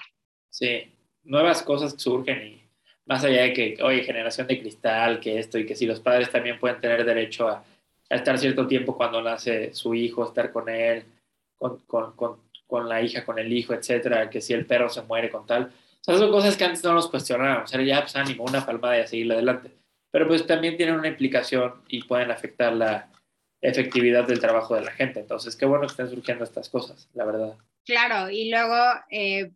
[0.49, 2.63] Sí, nuevas cosas surgen y
[3.05, 6.29] más allá de que, oye, generación de cristal, que esto y que si los padres
[6.29, 7.63] también pueden tener derecho a,
[8.09, 11.05] a estar cierto tiempo cuando nace su hijo, estar con él,
[11.57, 15.01] con, con, con, con la hija, con el hijo, etcétera, que si el perro se
[15.03, 15.71] muere con tal
[16.03, 17.73] sea, son cosas que antes no nos cuestionábamos.
[17.73, 19.71] Era ya, pues ánimo, una palmada y a seguir adelante.
[20.11, 23.09] Pero pues también tienen una implicación y pueden afectar la
[23.63, 25.21] efectividad del trabajo de la gente.
[25.21, 27.55] Entonces, qué bueno que estén surgiendo estas cosas, la verdad.
[27.85, 28.75] Claro, y luego,
[29.09, 29.51] eh,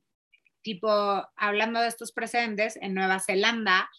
[0.62, 0.90] tipo,
[1.36, 3.90] hablando de estos precedentes, en Nueva Zelanda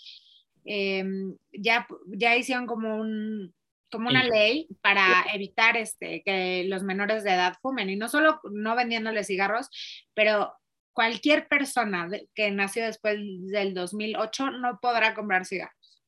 [0.65, 3.55] em, ya, ya hicieron como un,
[3.91, 8.41] como una ley para evitar este, que los menores de edad fumen y no solo
[8.51, 9.69] no vendiéndoles cigarros,
[10.15, 10.55] pero
[10.93, 13.19] cualquier persona que nació después
[13.51, 16.03] del 2008 no podrá comprar cigarros.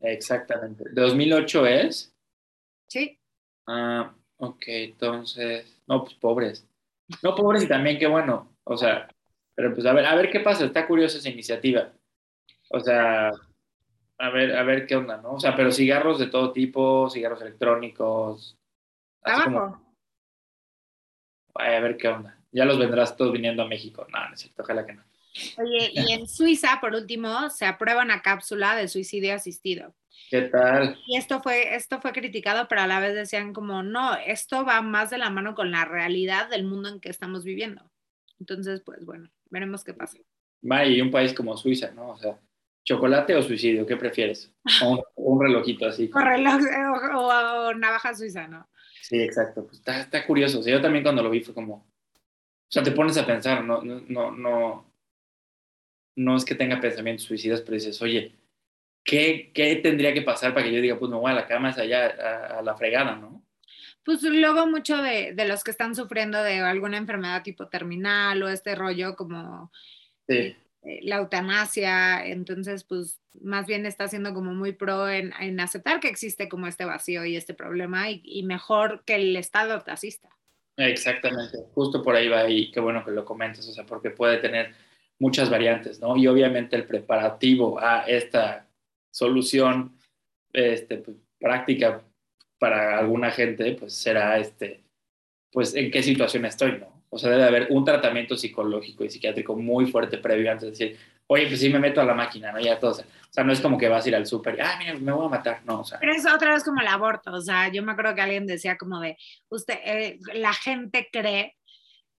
[0.00, 0.84] Exactamente.
[0.92, 2.14] ¿2008 es?
[2.88, 3.18] Sí.
[3.66, 6.68] Ah, ok, entonces, no, pues pobres.
[7.22, 9.08] No, pobres y también qué bueno, o sea,
[9.54, 11.92] pero pues a ver, a ver qué pasa, está curiosa esa iniciativa.
[12.70, 13.30] O sea,
[14.18, 15.34] a ver, a ver qué onda, ¿no?
[15.34, 18.56] O sea, pero cigarros de todo tipo, cigarros electrónicos.
[19.22, 19.80] Tabaco.
[21.54, 24.06] a ver qué onda ya los vendrás todos viniendo a México.
[24.10, 25.04] No, no es cierto, ojalá que no.
[25.58, 29.92] Oye, y en Suiza, por último, se aprueba una cápsula de suicidio asistido.
[30.30, 30.98] ¿Qué tal?
[31.06, 34.80] Y esto fue, esto fue criticado, pero a la vez decían como, no, esto va
[34.82, 37.90] más de la mano con la realidad del mundo en que estamos viviendo.
[38.40, 40.18] Entonces, pues bueno, veremos qué pasa.
[40.62, 42.10] Y un país como Suiza, ¿no?
[42.10, 42.38] O sea,
[42.84, 43.86] ¿chocolate o suicidio?
[43.86, 44.52] ¿Qué prefieres?
[44.82, 46.10] O un, relojito así.
[46.14, 46.60] O reloj,
[47.14, 48.68] o, navaja suiza, ¿no?
[49.02, 49.64] Sí, exacto.
[49.64, 50.62] Pues está, está curioso.
[50.66, 51.86] yo también cuando lo vi fue como, o
[52.68, 54.92] sea, te pones a pensar, no, no, no,
[56.16, 58.34] no es que tenga pensamientos suicidas, pero dices, oye,
[59.04, 61.70] ¿qué, ¿qué, tendría que pasar para que yo diga, pues me voy a la cama,
[61.70, 63.44] es allá a, la fregada, ¿no?
[64.04, 68.48] Pues luego mucho de, de, los que están sufriendo de alguna enfermedad tipo terminal o
[68.48, 69.70] este rollo como
[70.28, 70.56] sí.
[70.84, 75.98] Eh, la eutanasia, entonces pues más bien está siendo como muy pro en, en aceptar
[75.98, 79.90] que existe como este vacío y este problema y, y mejor que el Estado te
[79.90, 80.28] asista.
[80.76, 84.38] Exactamente, justo por ahí va y qué bueno que lo comentes, o sea, porque puede
[84.38, 84.74] tener
[85.18, 86.16] muchas variantes, ¿no?
[86.16, 88.63] Y obviamente el preparativo a esta
[89.14, 89.96] solución
[90.52, 91.04] este,
[91.38, 92.02] práctica
[92.58, 94.82] para alguna gente, pues será este,
[95.52, 97.04] pues en qué situación estoy, ¿no?
[97.10, 100.98] O sea, debe haber un tratamiento psicológico y psiquiátrico muy fuerte previo antes de decir,
[101.28, 102.58] oye, pues sí me meto a la máquina, ¿no?
[102.58, 102.90] Ya todo.
[102.90, 105.26] O sea, no es como que vas a ir al súper ah, mira, me voy
[105.26, 106.00] a matar, no, o sea.
[106.00, 108.76] Pero es otra vez como el aborto, o sea, yo me acuerdo que alguien decía
[108.76, 109.16] como de,
[109.48, 111.56] usted, eh, la gente cree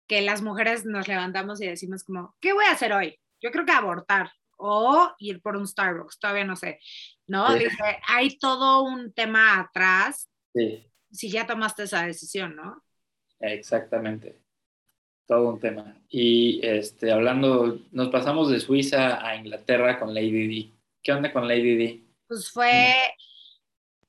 [0.08, 3.20] que las mujeres nos levantamos y decimos como, ¿qué voy a hacer hoy?
[3.42, 6.80] Yo creo que abortar o ir por un Starbucks, todavía no sé,
[7.28, 7.54] ¿no?
[7.54, 10.30] Dice, hay todo un tema atrás.
[10.54, 10.86] Sí.
[11.12, 12.84] Si ya tomaste esa decisión, ¿no?
[13.40, 14.46] Exactamente
[15.28, 15.98] todo un tema.
[16.10, 20.72] Y este, hablando, nos pasamos de Suiza a Inglaterra con Lady D.
[21.02, 22.04] ¿Qué onda con Lady D?
[22.28, 22.94] Pues fue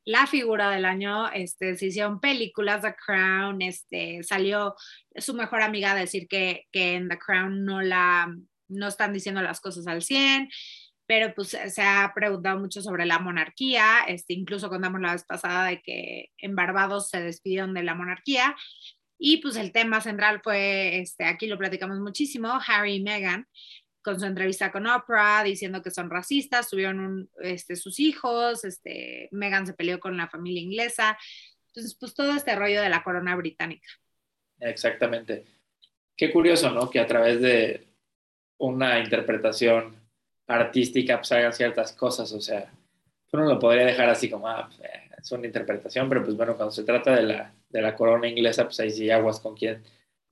[0.04, 4.76] la figura del año, este, se hicieron películas, The Crown, este, salió
[5.16, 8.32] su mejor amiga a decir que, que en The Crown no la,
[8.68, 10.48] no están diciendo las cosas al 100,
[11.06, 15.66] pero pues se ha preguntado mucho sobre la monarquía, este, incluso contamos la vez pasada
[15.66, 18.56] de que en Barbados se despidieron de la monarquía,
[19.18, 23.46] y pues el tema central fue, este, aquí lo platicamos muchísimo, Harry y Meghan,
[24.02, 29.66] con su entrevista con Oprah, diciendo que son racistas, tuvieron este, sus hijos, este, Meghan
[29.66, 31.18] se peleó con la familia inglesa.
[31.68, 33.88] Entonces, pues todo este rollo de la corona británica.
[34.60, 35.44] Exactamente.
[36.16, 36.88] Qué curioso, ¿no?
[36.88, 37.88] Que a través de
[38.58, 39.96] una interpretación
[40.46, 42.70] artística pues hagan ciertas cosas, o sea,
[43.32, 46.56] uno lo podría dejar así como, ah, pues, eh, es una interpretación, pero pues bueno,
[46.56, 49.82] cuando se trata de la, de la corona inglesa, pues ahí sí aguas con quién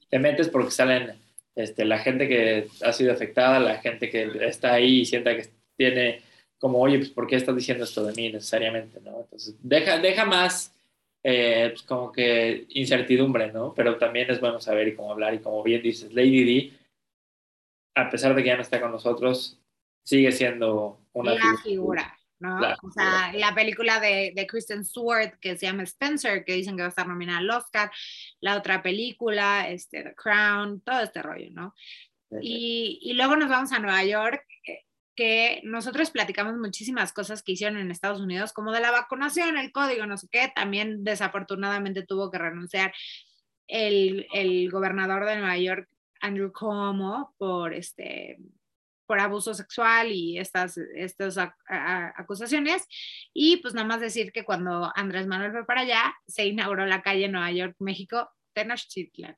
[0.08, 1.12] te metes porque salen
[1.54, 5.48] este, la gente que ha sido afectada, la gente que está ahí y sienta que
[5.76, 6.22] tiene
[6.58, 9.00] como, oye, pues ¿por qué estás diciendo esto de mí necesariamente?
[9.00, 9.20] ¿no?
[9.20, 10.72] Entonces, deja, deja más
[11.22, 13.74] eh, pues, como que incertidumbre, ¿no?
[13.74, 16.72] Pero también es bueno saber y cómo hablar y como bien dices, Lady D,
[17.94, 19.60] a pesar de que ya no está con nosotros,
[20.04, 22.58] sigue siendo una figura ¿no?
[22.82, 26.82] o sea, la película de, de, Kristen Stewart que se llama Spencer, que dicen que
[26.82, 27.90] va a estar nominada al Oscar,
[28.40, 31.74] la otra película, este, The Crown, todo este rollo, ¿no?
[32.40, 34.44] Y, y luego nos vamos a Nueva York,
[35.14, 39.70] que nosotros platicamos muchísimas cosas que hicieron en Estados Unidos, como de la vacunación, el
[39.70, 42.92] código, no sé qué, también desafortunadamente tuvo que renunciar
[43.68, 45.88] el, el gobernador de Nueva York,
[46.24, 48.38] Andrew Cuomo, por este
[49.06, 51.36] por abuso sexual y estas, estas
[51.68, 52.86] acusaciones.
[53.34, 57.02] Y pues nada más decir que cuando Andrés Manuel fue para allá, se inauguró la
[57.02, 59.36] calle Nueva York, México, Tenochtitlan.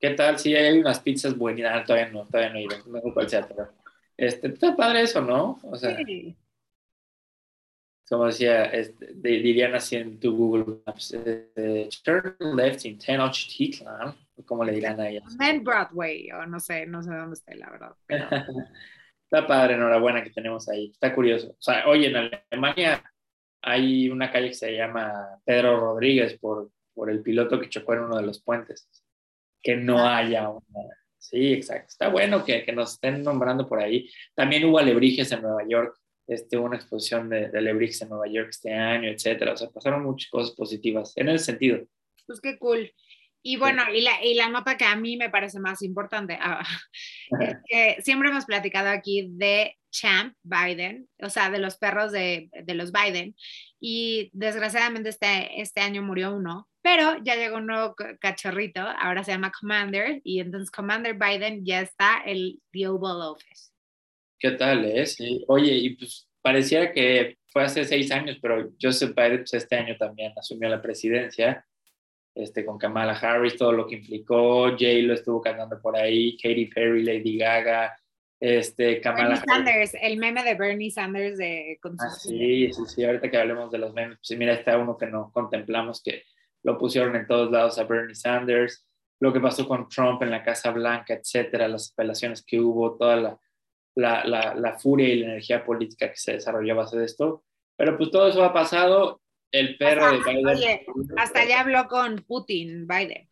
[0.00, 0.38] ¿Qué tal?
[0.38, 1.72] Sí, hay unas pizzas buenas.
[1.74, 2.78] Ah, todavía no, todavía no ido.
[2.86, 3.70] No sé cuál sea, pero
[4.16, 5.58] este, está padre eso, ¿no?
[5.62, 6.34] O sea, sí.
[8.08, 14.64] como decía, este, dirían así en tu Google Maps, eh, turn left in Tenochtitlan, ¿cómo
[14.64, 15.36] le dirán a ellas?
[15.40, 17.96] En Broadway, o no sé, no sé dónde está, la verdad.
[19.24, 21.50] está padre, enhorabuena que tenemos ahí, está curioso.
[21.50, 23.02] O sea, oye, en Alemania
[23.62, 28.00] hay una calle que se llama Pedro Rodríguez por, por el piloto que chocó en
[28.00, 28.88] uno de los puentes.
[29.62, 30.18] Que no ah.
[30.18, 30.62] haya una
[31.18, 31.88] Sí, exacto.
[31.88, 34.08] Está bueno que, que, nos estén nombrando por ahí.
[34.34, 38.50] También hubo alebrijes en Nueva York, este, una exposición de, de alebrijes en Nueva York
[38.50, 39.54] este año, etcétera.
[39.54, 41.84] O sea, pasaron muchas cosas positivas en ese sentido.
[42.26, 42.92] Pues qué cool.
[43.48, 46.66] Y bueno, y, la, y la nota que a mí me parece más importante, ah,
[47.38, 52.50] es que siempre hemos platicado aquí de Champ Biden, o sea, de los perros de,
[52.50, 53.36] de los Biden,
[53.78, 59.30] y desgraciadamente este, este año murió uno, pero ya llegó un nuevo cachorrito, ahora se
[59.30, 63.70] llama Commander, y entonces Commander Biden ya está el The Oval Office.
[64.40, 65.04] ¿Qué tal, eh?
[65.46, 69.96] Oye, y pues pareciera que fue hace seis años, pero Joseph Biden pues, este año
[69.96, 71.64] también asumió la presidencia,
[72.36, 76.66] este, con Kamala Harris, todo lo que implicó, Jay lo estuvo cantando por ahí, Katy
[76.66, 77.98] Perry, Lady Gaga,
[78.38, 81.78] este, Kamala Bernie Sanders, el meme de Bernie Sanders de...
[81.82, 85.06] Ah, sí, sí, sí, ahorita que hablemos de los memes, pues mira, está uno que
[85.06, 86.24] no contemplamos que
[86.62, 88.86] lo pusieron en todos lados a Bernie Sanders,
[89.18, 93.16] lo que pasó con Trump en la Casa Blanca, etcétera, las apelaciones que hubo, toda
[93.16, 93.40] la,
[93.94, 97.44] la, la, la furia y la energía política que se desarrolló a base de esto.
[97.76, 99.22] Pero pues todo eso ha pasado.
[99.58, 100.46] El perro de Biden.
[100.46, 103.28] Oye, hasta ya habló con Putin, Biden.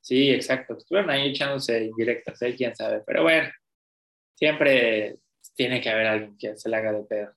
[0.00, 0.76] Sí, exacto.
[0.76, 2.54] Estuvieron ahí echándose indirectas, ¿eh?
[2.56, 3.02] quién sabe.
[3.06, 3.48] Pero bueno,
[4.34, 5.16] siempre
[5.54, 7.32] tiene que haber alguien que se le haga de pedo.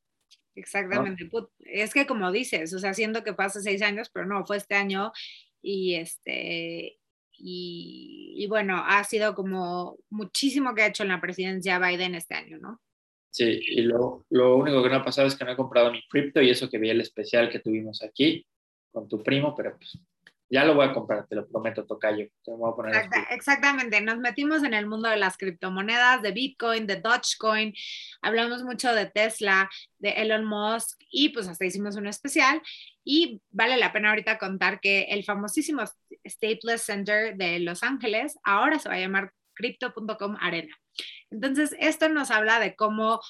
[0.56, 1.30] Exactamente.
[1.60, 4.76] Es que como dices, o sea, siendo que pasa seis años, pero no, fue este
[4.76, 5.12] año
[5.62, 7.00] y este,
[7.42, 12.58] y, bueno, ha sido como muchísimo que ha hecho en la presidencia Biden este año,
[12.58, 12.82] ¿no?
[13.32, 16.02] Sí, y lo, lo único que no ha pasado es que no he comprado mi
[16.08, 18.46] cripto y eso que vi el especial que tuvimos aquí
[18.92, 20.00] con tu primo, pero pues
[20.52, 22.28] ya lo voy a comprar, te lo prometo, Tocayo.
[22.44, 26.88] Te voy a poner exactamente, nos metimos en el mundo de las criptomonedas, de Bitcoin,
[26.88, 27.76] de Dogecoin,
[28.22, 32.62] hablamos mucho de Tesla, de Elon Musk y pues hasta hicimos un especial
[33.04, 35.84] y vale la pena ahorita contar que el famosísimo
[36.28, 40.76] Staples Center de Los Ángeles ahora se va a llamar crypto.com Arena.
[41.32, 43.22] Entonces, esto nos habla de cómo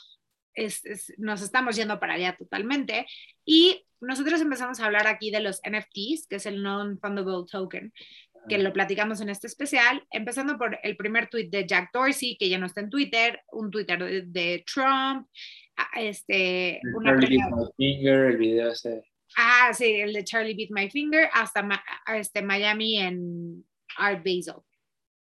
[1.17, 3.05] nos estamos yendo para allá totalmente
[3.45, 7.93] y nosotros empezamos a hablar aquí de los NFTs, que es el Non-Fundable Token,
[8.47, 12.49] que lo platicamos en este especial, empezando por el primer tweet de Jack Dorsey, que
[12.49, 15.27] ya no está en Twitter, un Twitter de, Trump,
[15.97, 16.79] este...
[17.03, 19.03] Charlie Beat My Finger, el video ese.
[19.37, 21.67] Ah, sí, el de Charlie Beat My Finger, hasta
[22.15, 23.65] este, Miami en
[23.97, 24.63] Art Basel.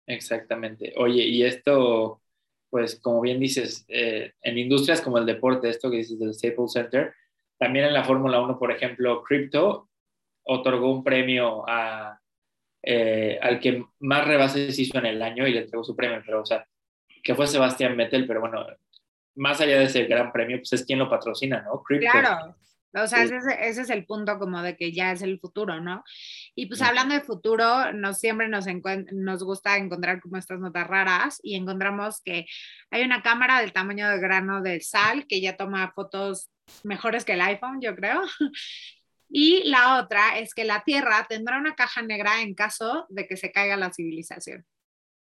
[0.07, 0.93] Exactamente.
[0.97, 2.21] Oye, y esto,
[2.75, 6.73] pues como bien dices, eh, en industrias como el deporte, esto que dices del Staples
[6.73, 7.15] Center,
[7.57, 9.89] también en la Fórmula 1, por ejemplo, Crypto
[10.43, 12.19] otorgó un premio a,
[12.83, 16.41] eh, al que más rebases hizo en el año y le entregó su premio, pero
[16.41, 16.67] o sea,
[17.23, 18.67] que fue Sebastián Vettel, pero bueno,
[19.37, 21.81] más allá de ese gran premio, pues es quien lo patrocina, ¿no?
[21.81, 22.11] Crypto.
[22.11, 22.57] Claro,
[22.95, 26.05] o sea, ese, ese, es el punto como de que ya es el futuro, ¿no?
[26.55, 28.67] Y pues hablando de futuro, nos, siempre nos,
[29.13, 32.47] nos gusta encontrar como estas notas raras y encontramos que
[32.91, 36.51] hay una cámara del tamaño de grano de sal que ya toma fotos
[36.83, 38.23] mejores que el iPhone, yo creo.
[39.37, 43.37] Y la otra es que la Tierra tendrá una caja negra en caso de que
[43.37, 44.65] se caiga la civilización.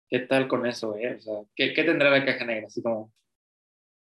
[0.09, 0.95] ¿Qué tal con eso?
[0.97, 1.17] Eh?
[1.17, 2.65] O sea, ¿qué, ¿qué, tendrá la caja negra?
[2.65, 3.13] Así como,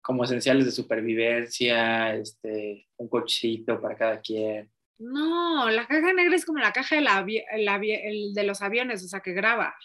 [0.08, 4.72] como esenciales de supervivencia, este, un cochito para cada quien.
[4.98, 9.08] No, la caja negra es como la caja de, la, el, de los aviones, o
[9.08, 9.76] sea, que graba.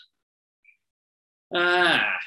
[1.52, 2.18] Ah,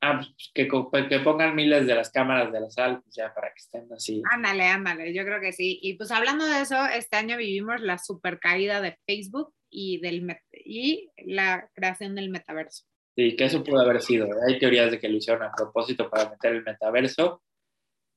[0.00, 0.68] Ah, pues, que,
[1.08, 4.20] que, pongan miles de las cámaras de la sal, pues ya para que estén así.
[4.32, 5.78] Ándale, ándale, yo creo que sí.
[5.80, 10.36] Y pues hablando de eso, este año vivimos la super caída de Facebook y, del,
[10.52, 12.84] y la creación del metaverso.
[13.18, 14.28] Sí, que eso pudo haber sido.
[14.46, 17.42] Hay teorías de que lo hicieron a propósito para meter el metaverso.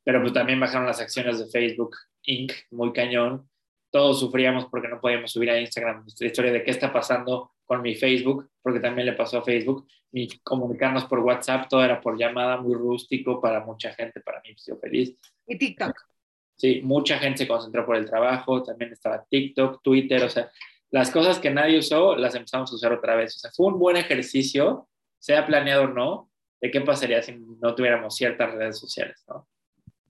[0.03, 2.51] pero pues también bajaron las acciones de Facebook Inc.
[2.69, 3.49] muy cañón.
[3.91, 7.81] Todos sufríamos porque no podíamos subir a Instagram nuestra historia de qué está pasando con
[7.81, 12.15] mi Facebook, porque también le pasó a Facebook, ni comunicarnos por WhatsApp, todo era por
[12.15, 15.17] llamada, muy rústico para mucha gente, para mí, estoy feliz.
[15.47, 15.93] Y TikTok.
[16.55, 20.51] Sí, mucha gente se concentró por el trabajo, también estaba TikTok, Twitter, o sea,
[20.91, 23.35] las cosas que nadie usó las empezamos a usar otra vez.
[23.37, 24.89] O sea, fue un buen ejercicio,
[25.21, 29.47] sea planeado o no, de qué pasaría si no tuviéramos ciertas redes sociales, ¿no?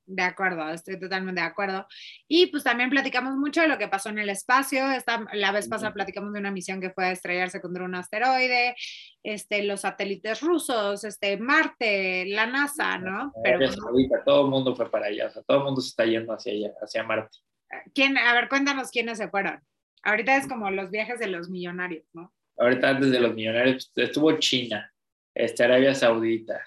[0.06, 1.88] De acuerdo, estoy totalmente de acuerdo.
[2.28, 4.92] Y pues también platicamos mucho de lo que pasó en el espacio.
[4.92, 8.76] Esta, la vez pasada platicamos de una misión que fue a estrellarse contra un asteroide,
[9.24, 13.32] este, los satélites rusos, este, Marte, la NASA, ¿no?
[13.42, 13.70] Pero
[14.26, 16.52] todo el mundo fue para allá, o sea, todo el mundo se está yendo hacia
[16.52, 17.38] allá, hacia Marte.
[17.94, 19.62] ¿Quién, a ver, cuéntanos quiénes se fueron.
[20.04, 22.34] Ahorita es como los viajes de los millonarios, ¿no?
[22.58, 24.92] Ahorita antes de los millonarios pues, estuvo China,
[25.34, 26.62] este, Arabia Saudita,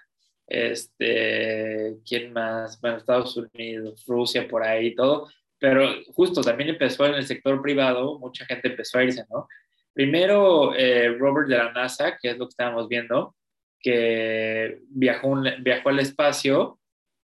[0.47, 2.81] este, ¿quién más?
[2.81, 5.29] Bueno, Estados Unidos, Rusia, por ahí, todo.
[5.59, 9.49] Pero justo también empezó en el sector privado, mucha gente empezó a irse, ¿no?
[9.93, 13.35] Primero, eh, Robert de la NASA, que es lo que estábamos viendo,
[13.79, 16.81] que viajó, viajó al espacio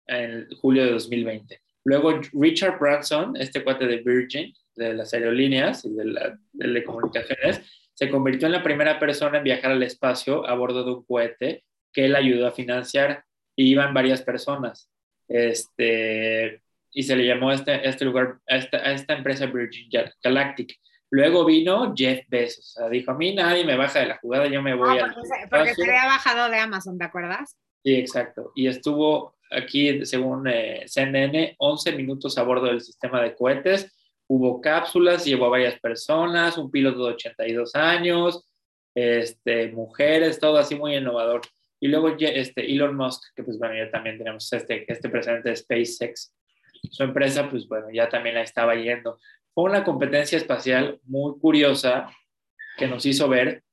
[0.05, 1.61] en julio de 2020.
[1.85, 7.61] Luego, Richard Branson, este cuate de Virgin, de las aerolíneas y de, las telecomunicaciones,
[7.99, 11.65] se convirtió en la primera persona en viajar al espacio a bordo de un cohete
[11.91, 13.25] que él ayudó a financiar
[13.57, 14.89] y iban varias personas.
[15.27, 16.61] Este,
[16.93, 19.89] y se le llamó a este, este lugar, a esta, a esta, empresa Virgin
[20.23, 20.79] Galactic.
[21.09, 24.47] Luego vino Jeff Bezos, o sea, dijo, a mí nadie me baja de la jugada,
[24.47, 25.07] yo me voy a...
[25.07, 27.57] Porque, porque se había bajado de Amazon, ¿te acuerdas?
[27.83, 28.53] Sí, exacto.
[28.55, 33.93] Y estuvo aquí, según eh, CNN, 11 minutos a bordo del sistema de cohetes.
[34.31, 38.47] Hubo cápsulas, llevó a varias personas, un piloto de 82 años,
[38.93, 41.41] este, mujeres, todo así muy innovador.
[41.79, 45.55] Y luego este, Elon Musk, que pues bueno, ya también tenemos este, este presidente de
[45.55, 46.35] SpaceX,
[46.91, 49.17] su empresa, pues bueno, ya también la estaba yendo.
[49.53, 52.09] Fue una competencia espacial muy curiosa
[52.77, 53.63] que nos hizo ver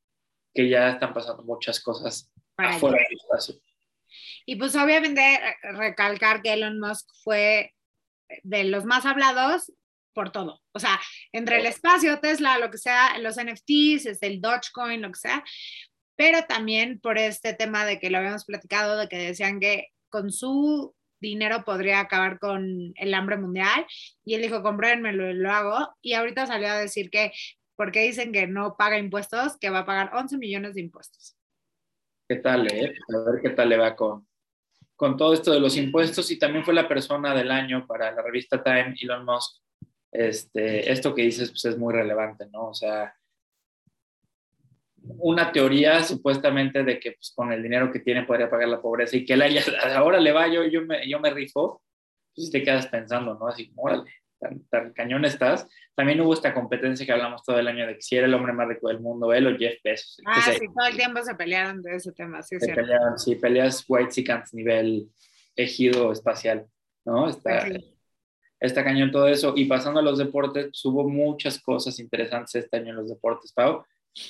[0.54, 3.56] que ya están pasando muchas cosas afuera del espacio.
[4.46, 7.74] Y pues obviamente recalcar que Elon Musk fue
[8.42, 9.72] de los más hablados
[10.16, 10.62] por todo.
[10.72, 10.98] O sea,
[11.30, 15.44] entre el espacio, Tesla, lo que sea, los NFTs, el Dogecoin, lo que sea,
[16.16, 20.32] pero también por este tema de que lo habíamos platicado, de que decían que con
[20.32, 23.86] su dinero podría acabar con el hambre mundial.
[24.24, 25.94] Y él dijo, comprénmelo lo hago.
[26.00, 27.32] Y ahorita salió a decir que,
[27.76, 31.36] porque dicen que no paga impuestos, que va a pagar 11 millones de impuestos.
[32.26, 32.94] ¿Qué tal, eh?
[33.14, 34.26] A ver qué tal le va con,
[34.96, 36.30] con todo esto de los impuestos.
[36.30, 39.65] Y también fue la persona del año para la revista Time, Elon Musk.
[40.16, 42.70] Este, esto que dices pues, es muy relevante, ¿no?
[42.70, 43.14] O sea,
[45.18, 49.16] una teoría supuestamente de que pues, con el dinero que tiene podría pagar la pobreza
[49.16, 49.62] y que él haya,
[49.96, 51.82] ahora le va, yo, yo, me, yo me rifo,
[52.34, 53.46] pues te quedas pensando, ¿no?
[53.48, 54.10] Así como, órale,
[54.70, 55.68] tan, cañón estás.
[55.94, 58.52] También hubo esta competencia que hablamos todo el año de que si era el hombre
[58.52, 60.18] más rico del mundo, él o Jeff Bezos.
[60.26, 63.84] Ah, sí, todo el tiempo se pelearon de ese tema, sí, se pelearon, sí, peleas
[63.86, 65.08] White nivel
[65.54, 66.66] ejido espacial,
[67.04, 67.28] ¿no?
[67.28, 67.66] Está,
[68.60, 69.54] está cañón todo eso.
[69.56, 73.84] Y pasando a los deportes, hubo muchas cosas interesantes este año en los deportes, Pau.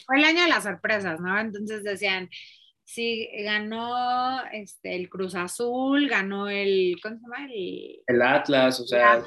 [0.05, 1.39] Fue el año de las sorpresas, ¿no?
[1.39, 2.29] Entonces decían,
[2.87, 7.49] sí, ganó este, el Cruz Azul, ganó el, ¿cómo se llama?
[8.07, 9.23] El, Atlas, o sea,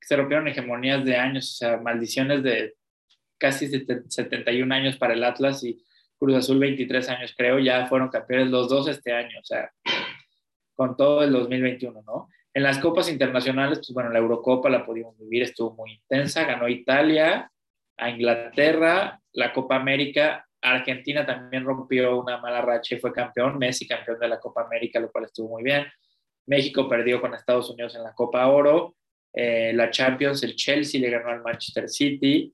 [0.00, 2.74] Se, rompieron, hegemonías de años, o sea, maldiciones de
[3.38, 5.82] casi 71 años para el Atlas y
[6.18, 9.70] Cruz Azul 23 años, creo, ya fueron campeones los dos este año, o sea,
[10.74, 12.17] con todo el 2021, ¿no?
[12.58, 16.68] En las copas internacionales, pues bueno, la Eurocopa la pudimos vivir, estuvo muy intensa, ganó
[16.68, 17.48] Italia,
[17.96, 23.86] a Inglaterra, la Copa América, Argentina también rompió una mala racha y fue campeón, Messi
[23.86, 25.86] campeón de la Copa América, lo cual estuvo muy bien.
[26.46, 28.96] México perdió con Estados Unidos en la Copa Oro,
[29.32, 32.52] eh, la Champions, el Chelsea le ganó al Manchester City,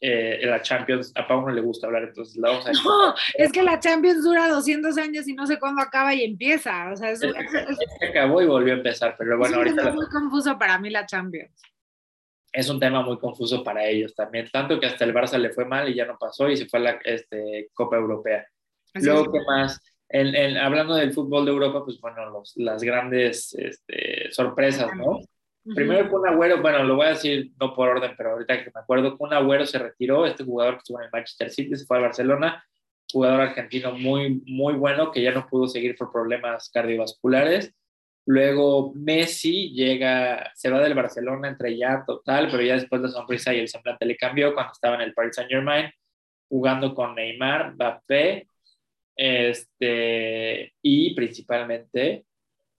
[0.00, 2.72] eh, la Champions, a Pau no le gusta hablar, entonces la vamos a...
[2.72, 6.90] No, es que la Champions dura 200 años y no sé cuándo acaba y empieza,
[6.92, 7.20] o sea, es,
[8.08, 9.88] acabó y volvió a empezar, pero bueno, ahorita...
[9.88, 11.62] Es muy confuso para mí la Champions
[12.56, 15.66] es un tema muy confuso para ellos también, tanto que hasta el Barça le fue
[15.66, 18.46] mal y ya no pasó y se fue a la este, Copa Europea.
[18.94, 19.78] Luego, ¿qué más?
[20.62, 25.20] hablando del fútbol de Europa, pues bueno, las grandes este, sorpresas, ¿no?
[25.74, 28.80] Primero Kun Agüero, bueno, lo voy a decir no por orden, pero ahorita que me
[28.80, 31.98] acuerdo, Kun Agüero se retiró, este jugador que estuvo en el Manchester City, se fue
[31.98, 32.64] a Barcelona,
[33.12, 37.74] jugador argentino muy, muy bueno que ya no pudo seguir por problemas cardiovasculares.
[38.26, 43.54] Luego Messi llega, se va del Barcelona entre ya total, pero ya después la sonrisa
[43.54, 45.90] y el semblante le cambió cuando estaba en el Paris Saint Germain,
[46.48, 48.48] jugando con Neymar, Mbappé,
[49.16, 52.25] este, y principalmente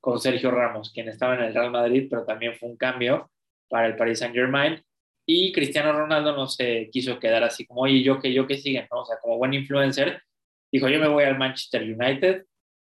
[0.08, 3.30] con Sergio Ramos, quien estaba en el Real Madrid, pero también fue un cambio
[3.68, 4.82] para el Paris Saint Germain.
[5.26, 8.88] Y Cristiano Ronaldo no se quiso quedar así como, oye, yo que yo que siguen,
[8.90, 9.02] ¿no?
[9.02, 10.24] O sea, como buen influencer,
[10.72, 12.46] dijo, yo me voy al Manchester United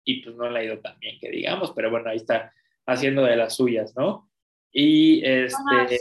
[0.03, 2.51] y pues no le ha ido tan bien que digamos, pero bueno, ahí está
[2.85, 4.29] haciendo de las suyas, ¿no?
[4.73, 5.97] Y este...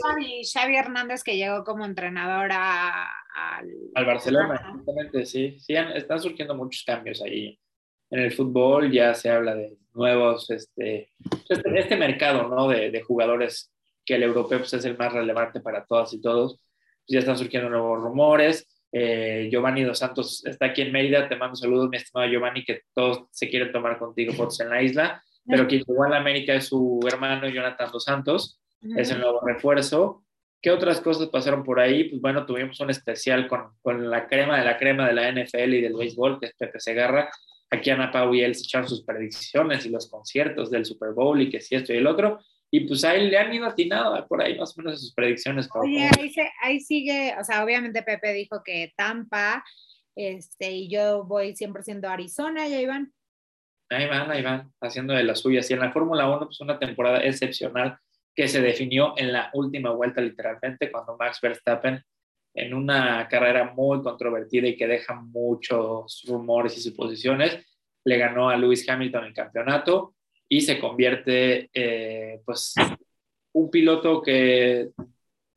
[0.51, 3.69] Xavi, Hernández que llegó como entrenador al...
[3.95, 5.57] Al Barcelona, exactamente, sí.
[5.61, 7.57] Sí, están surgiendo muchos cambios ahí
[8.09, 11.11] en el fútbol, ya se habla de nuevos, este,
[11.49, 12.67] este, este mercado, ¿no?
[12.67, 13.71] De, de, jugadores
[14.05, 16.59] que el europeo pues, es el más relevante para todas y todos.
[17.05, 18.67] Pues, ya están surgiendo nuevos rumores.
[18.91, 21.27] Eh, Giovanni Dos Santos está aquí en Mérida.
[21.27, 24.81] Te mando saludos, mi estimado Giovanni, que todos se quieren tomar contigo fotos en la
[24.81, 25.23] isla.
[25.47, 28.59] Pero quien llegó a la América es su hermano Jonathan Dos Santos,
[28.97, 30.23] es el nuevo refuerzo.
[30.59, 32.05] ¿Qué otras cosas pasaron por ahí?
[32.05, 35.73] Pues bueno, tuvimos un especial con, con la crema de la crema de la NFL
[35.75, 37.29] y del béisbol, que es Pepe Segarra.
[37.75, 41.41] Aquí Ana Pau y él se echaron sus predicciones y los conciertos del Super Bowl
[41.41, 42.39] y que si esto y el otro.
[42.71, 45.69] Y pues ahí le han ido atinado por ahí más o menos sus predicciones.
[45.75, 46.09] Oye,
[46.61, 49.63] ahí, sigue, o sea, obviamente Pepe dijo que Tampa,
[50.15, 53.13] este, y yo voy 100% a Arizona, ya iban.
[53.89, 55.69] Ahí van, ahí van, haciendo de las suyas.
[55.69, 57.99] Y en la Fórmula 1, pues una temporada excepcional
[58.35, 62.03] que se definió en la última vuelta literalmente, cuando Max Verstappen,
[62.55, 67.59] en una carrera muy controvertida y que deja muchos rumores y suposiciones,
[68.05, 70.15] le ganó a Lewis Hamilton el campeonato
[70.47, 72.73] y se convierte, eh, pues,
[73.53, 74.89] un piloto que,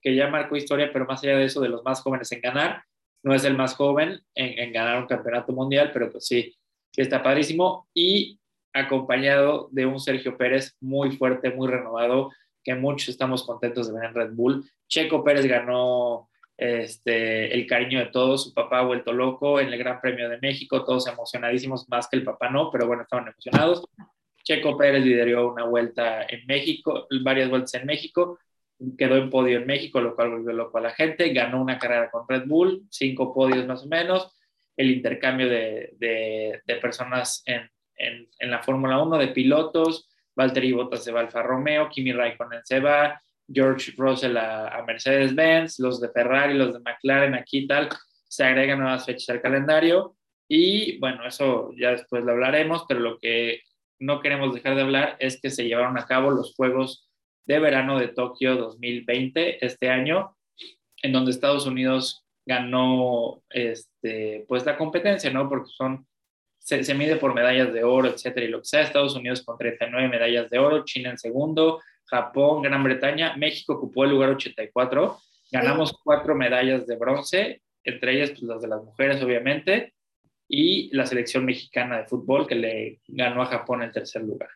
[0.01, 2.83] que ya marcó historia, pero más allá de eso, de los más jóvenes en ganar.
[3.23, 6.57] No es el más joven en, en ganar un campeonato mundial, pero pues sí,
[6.93, 7.89] sí está padrísimo.
[7.95, 8.41] Y
[8.73, 12.31] acompañado de un Sergio Pérez muy fuerte, muy renovado,
[12.65, 14.65] que muchos estamos contentos de ver en Red Bull.
[14.89, 16.29] Checo Pérez ganó
[16.59, 20.85] este, el cariño de todos, su papá vuelto loco en el Gran Premio de México,
[20.85, 23.85] todos emocionadísimos, más que el papá no, pero bueno, estaban emocionados.
[24.43, 28.41] Checo Pérez lideró una vuelta en México, varias vueltas en México,
[28.97, 32.11] quedó en podio en México, lo cual volvió loco a la gente, ganó una carrera
[32.11, 34.37] con Red Bull, cinco podios más o menos,
[34.77, 41.05] el intercambio de, de, personas en, en, en la Fórmula 1, de pilotos, Valtteri Bottas
[41.05, 43.21] se va Alfa Romeo, Kimi Raikkonen se va,
[43.53, 47.89] George Russell a, Mercedes-Benz, los de Ferrari, los de McLaren aquí y tal,
[48.29, 50.17] se agregan nuevas fechas al calendario
[50.49, 53.63] y bueno, eso ya después lo hablaremos, pero lo que
[53.99, 57.09] no queremos dejar de hablar es que se llevaron a cabo los Juegos
[57.47, 60.37] de Verano de Tokio 2020 este año,
[61.03, 65.49] en donde Estados Unidos ganó este, pues la competencia, ¿no?
[65.49, 66.07] Porque son,
[66.59, 69.59] se, se, mide por medallas de oro, etcétera, y lo que sea, Estados Unidos con
[69.59, 75.19] 39 medallas de oro, China en segundo, Japón, Gran Bretaña, México ocupó el lugar 84,
[75.53, 79.95] ganamos cuatro medallas de bronce, entre ellas pues, las de las mujeres, obviamente,
[80.49, 84.49] y la selección mexicana de fútbol que le ganó a Japón el tercer lugar.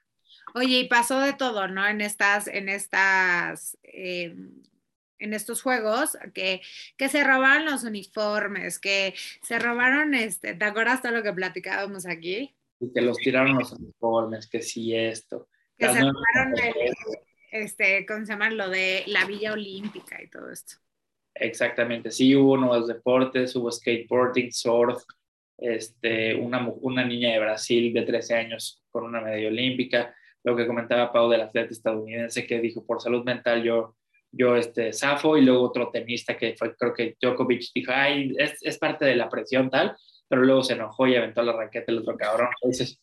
[0.55, 1.87] Oye, y pasó de todo, ¿no?
[1.87, 4.35] En estas, en estas, eh,
[5.19, 6.63] en estos juegos, que,
[6.97, 12.07] que se robaron los uniformes, que se robaron, este, ¿te acuerdas todo lo que platicábamos
[12.07, 12.55] aquí?
[12.81, 15.49] Y que los tiraron los uniformes, que sí esto.
[15.79, 16.93] Que se robaron el,
[17.53, 18.51] este, ¿cómo se llama?
[18.51, 20.77] Lo de la Villa Olímpica y todo esto.
[21.35, 25.03] Exactamente, sí, hubo nuevos deportes, hubo skateboarding, surf,
[25.57, 30.67] este, una, una niña de Brasil de 13 años con una medalla olímpica, lo que
[30.67, 33.97] comentaba Pau del atleta estadounidense que dijo, por salud mental yo,
[34.31, 38.59] yo este, zafo, y luego otro tenista que fue, creo que Djokovic dijo, ay, es,
[38.61, 39.97] es parte de la presión tal,
[40.29, 42.49] pero luego se enojó y aventó la raqueta el otro cabrón.
[42.61, 43.01] Entonces,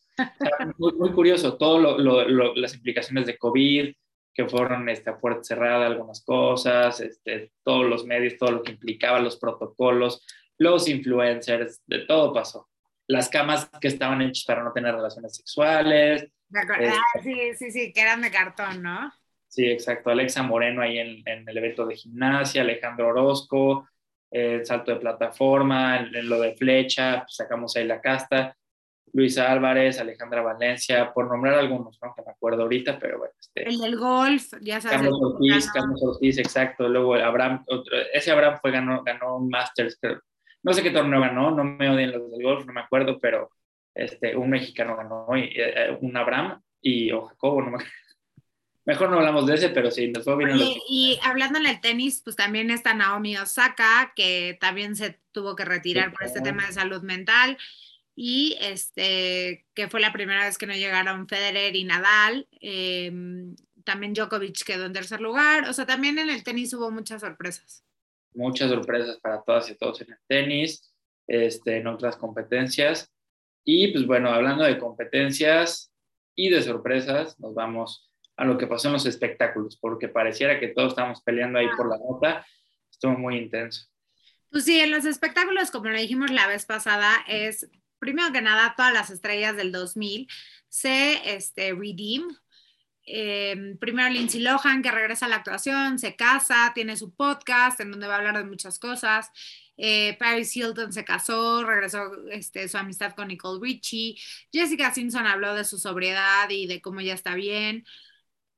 [0.77, 1.97] muy, muy curioso, todas
[2.55, 3.93] las implicaciones de COVID,
[4.39, 9.19] que fueron esta puerta cerrada algunas cosas, este, todos los medios, todo lo que implicaba,
[9.19, 10.25] los protocolos,
[10.57, 12.69] los influencers, de todo pasó.
[13.05, 16.23] Las camas que estaban hechas para no tener relaciones sexuales.
[16.23, 19.11] Este ah, sí, sí, sí, que eran de cartón, ¿no?
[19.49, 20.09] Sí, exacto.
[20.09, 23.89] Alexa Moreno ahí en, en el evento de gimnasia, Alejandro Orozco,
[24.31, 28.55] el salto de plataforma, en, lo de flecha, pues, sacamos ahí la casta.
[29.13, 32.13] Luisa Álvarez, Alejandra Valencia, por nombrar algunos, ¿no?
[32.15, 33.33] Que me acuerdo ahorita, pero bueno.
[33.39, 34.97] Este, el del golf, ya sabes.
[34.97, 36.87] Carlos Ortiz, Carlos Ortiz, exacto.
[36.87, 37.65] Luego Abraham,
[38.13, 40.21] ese Abraham fue, ganó, ganó un Masters, pero
[40.63, 43.51] no sé qué torneo ganó, no me odien los del golf, no me acuerdo, pero
[43.93, 47.77] este, un mexicano ganó, y, eh, un Abraham y o Jacobo, no me
[48.85, 50.57] Mejor no hablamos de ese, pero sí, nos fue bien.
[50.89, 55.63] Y hablando en el tenis, pues también está Naomi Osaka, que también se tuvo que
[55.63, 57.55] retirar por este tema de salud mental
[58.21, 62.49] y este, que fue la primera vez que no llegaron Federer y Nadal.
[62.59, 63.55] Em,
[63.85, 65.69] también Djokovic quedó en tercer lugar.
[65.69, 67.85] O sea, también en el tenis hubo muchas sorpresas.
[68.33, 70.93] Muchas sorpresas para todas y todos en el tenis,
[71.27, 73.09] este, en otras competencias.
[73.63, 75.93] Y pues bueno, hablando de competencias
[76.35, 80.67] y de sorpresas nos vamos a lo que pasó en los espectáculos, porque pareciera que
[80.67, 82.45] todos estamos peleando ahí por la nota,
[82.91, 83.87] estuvo muy intenso.
[84.51, 88.73] Pues sí, en los espectáculos, como lo dijimos la vez pasada, es primero que nada
[88.75, 90.27] todas las estrellas del 2000
[90.67, 92.27] se este, redeem.
[93.11, 97.91] Eh, primero Lindsay Lohan, que regresa a la actuación, se casa, tiene su podcast en
[97.91, 99.31] donde va a hablar de muchas cosas.
[99.77, 104.15] Eh, Paris Hilton se casó, regresó este, su amistad con Nicole Richie.
[104.51, 107.85] Jessica Simpson habló de su sobriedad y de cómo ya está bien.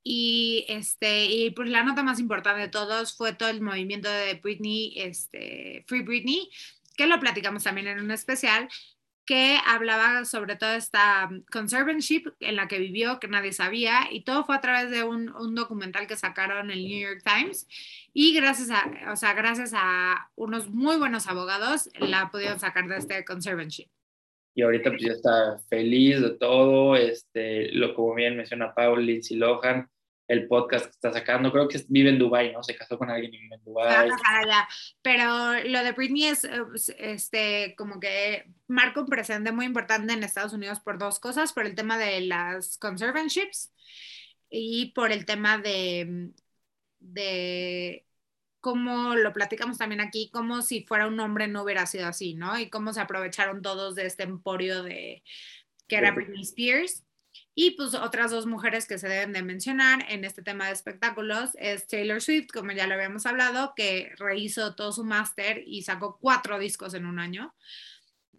[0.04, 4.34] Y, este, y pues la nota más importante de todos fue todo el movimiento de
[4.36, 6.50] Britney, este, Free Britney,
[6.98, 8.68] que lo platicamos también en un especial,
[9.32, 14.44] que hablaba sobre toda esta conservatorship en la que vivió, que nadie sabía, y todo
[14.44, 17.66] fue a través de un, un, documental que sacaron en el New York Times,
[18.12, 22.98] y gracias a, o sea, gracias a unos muy buenos abogados, la pudieron sacar de
[22.98, 23.88] este conservatorship
[24.54, 29.38] y ahorita pues ya está feliz de todo, este, lo como bien menciona Paul, Lindsay
[29.38, 29.90] Lohan,
[30.32, 32.64] el podcast que está sacando, creo que vive en Dubai, ¿no?
[32.64, 34.10] Se casó con alguien en Dubai.
[35.02, 36.48] Pero lo de Britney es
[36.98, 41.66] este como que marca un precedente muy importante en Estados Unidos por dos cosas, por
[41.66, 43.74] el tema de las conservatorships
[44.50, 46.32] y por el tema de
[47.00, 48.06] de
[48.62, 52.58] como lo platicamos también aquí, como si fuera un hombre no hubiera sido así, ¿no?
[52.58, 55.24] Y cómo se aprovecharon todos de este emporio de
[55.90, 57.04] que era Britney Spears.
[57.54, 61.52] Y pues otras dos mujeres que se deben de mencionar en este tema de espectáculos
[61.60, 66.18] es Taylor Swift, como ya lo habíamos hablado, que rehizo todo su máster y sacó
[66.20, 67.54] cuatro discos en un año,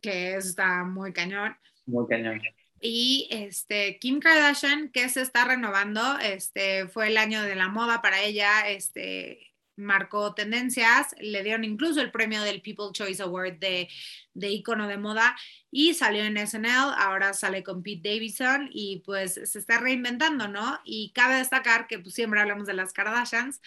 [0.00, 1.56] que está muy cañón.
[1.84, 2.40] Muy cañón.
[2.80, 8.00] Y este, Kim Kardashian, que se está renovando, este, fue el año de la moda
[8.00, 9.51] para ella, este,
[9.82, 13.88] marcó tendencias, le dieron incluso el premio del People Choice Award de,
[14.34, 15.36] de icono de moda
[15.70, 20.80] y salió en SNL, ahora sale con Pete Davidson y pues se está reinventando, ¿no?
[20.84, 23.60] Y cabe destacar que pues, siempre hablamos de las Kardashians,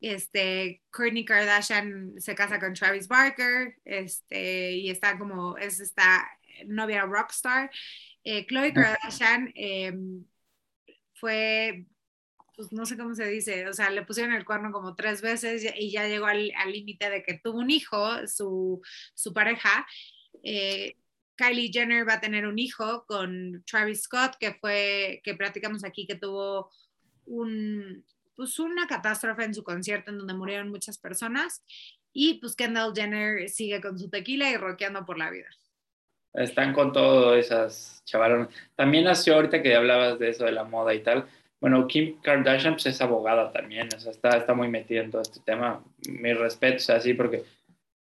[0.00, 6.28] este, Kourtney Kardashian se casa con Travis Barker, este, y está como, es esta
[6.66, 7.70] novia rockstar.
[8.22, 10.24] Eh, Chloe Kardashian em,
[11.14, 11.86] fue
[12.56, 15.66] pues no sé cómo se dice, o sea, le pusieron el cuerno como tres veces
[15.76, 18.80] y ya llegó al límite de que tuvo un hijo, su,
[19.14, 19.86] su pareja.
[20.42, 20.96] Eh,
[21.36, 26.06] Kylie Jenner va a tener un hijo con Travis Scott, que fue, que platicamos aquí,
[26.06, 26.70] que tuvo
[27.26, 28.04] un,
[28.36, 31.64] pues una catástrofe en su concierto en donde murieron muchas personas.
[32.12, 35.48] Y pues Kendall Jenner sigue con su tequila y rockeando por la vida.
[36.32, 38.48] Están con todo esas chavalones.
[38.76, 41.26] También nació ahorita que hablabas de eso de la moda y tal
[41.64, 45.22] bueno, Kim Kardashian pues, es abogada también, o sea, está, está muy metida en todo
[45.22, 45.82] este tema.
[46.06, 47.42] Mi respeto, o sea, sí, porque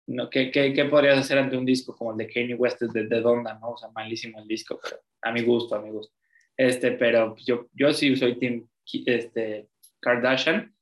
[0.06, 3.06] no, ¿qué, qué, qué podrías hacer ante un disco como el de Kanye West de,
[3.06, 3.72] de Donda, no?
[3.72, 6.16] O sea, malísimo el disco, pero a mi gusto, a mi gusto.
[6.56, 8.66] Este, pero pues, yo, yo sí soy Team
[9.04, 9.68] este,
[10.00, 10.74] Kardashian,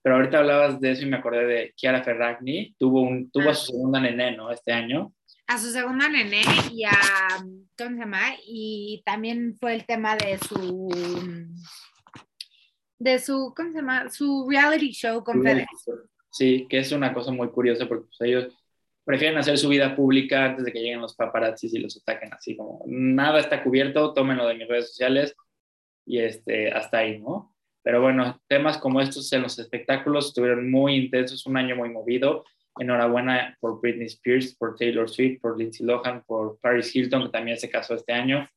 [0.00, 3.54] pero ahorita hablabas de eso y me acordé de Chiara Ferragni, tuvo, un, tuvo a
[3.54, 4.50] su segunda nené, ¿no?
[4.50, 5.12] Este año.
[5.48, 6.40] A su segunda nené
[6.72, 6.92] y a,
[7.76, 8.22] ¿cómo se llama?
[8.46, 10.88] Y también fue el tema de su
[13.02, 14.08] de su, ¿cómo se llama?
[14.08, 15.68] Su reality show con FedEx.
[16.30, 18.54] Sí, que es una cosa muy curiosa porque pues, ellos
[19.04, 22.56] prefieren hacer su vida pública antes de que lleguen los paparazzis y los ataquen así
[22.56, 25.34] como nada está cubierto, tómenlo de mis redes sociales
[26.06, 27.54] y este, hasta ahí, ¿no?
[27.82, 32.44] Pero bueno, temas como estos en los espectáculos estuvieron muy intensos, un año muy movido.
[32.78, 37.58] Enhorabuena por Britney Spears, por Taylor Swift, por Lindsay Lohan, por Paris Hilton, que también
[37.58, 38.48] se casó este año,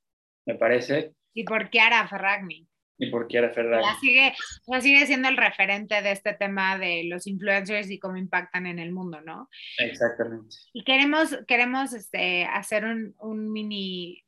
[0.45, 1.13] me parece.
[1.33, 2.67] Y por Chiara Ferragni
[2.97, 3.83] y por Kiara Ferrari.
[3.99, 4.33] sigue,
[4.81, 8.91] sigue siendo el referente de este tema de los influencers y cómo impactan en el
[8.91, 9.49] mundo, ¿no?
[9.77, 10.55] Exactamente.
[10.73, 14.21] Y queremos, queremos este, hacer un, un mini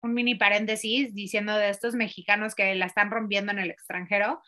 [0.00, 4.40] un mini paréntesis diciendo de estos mexicanos que la están rompiendo en el extranjero,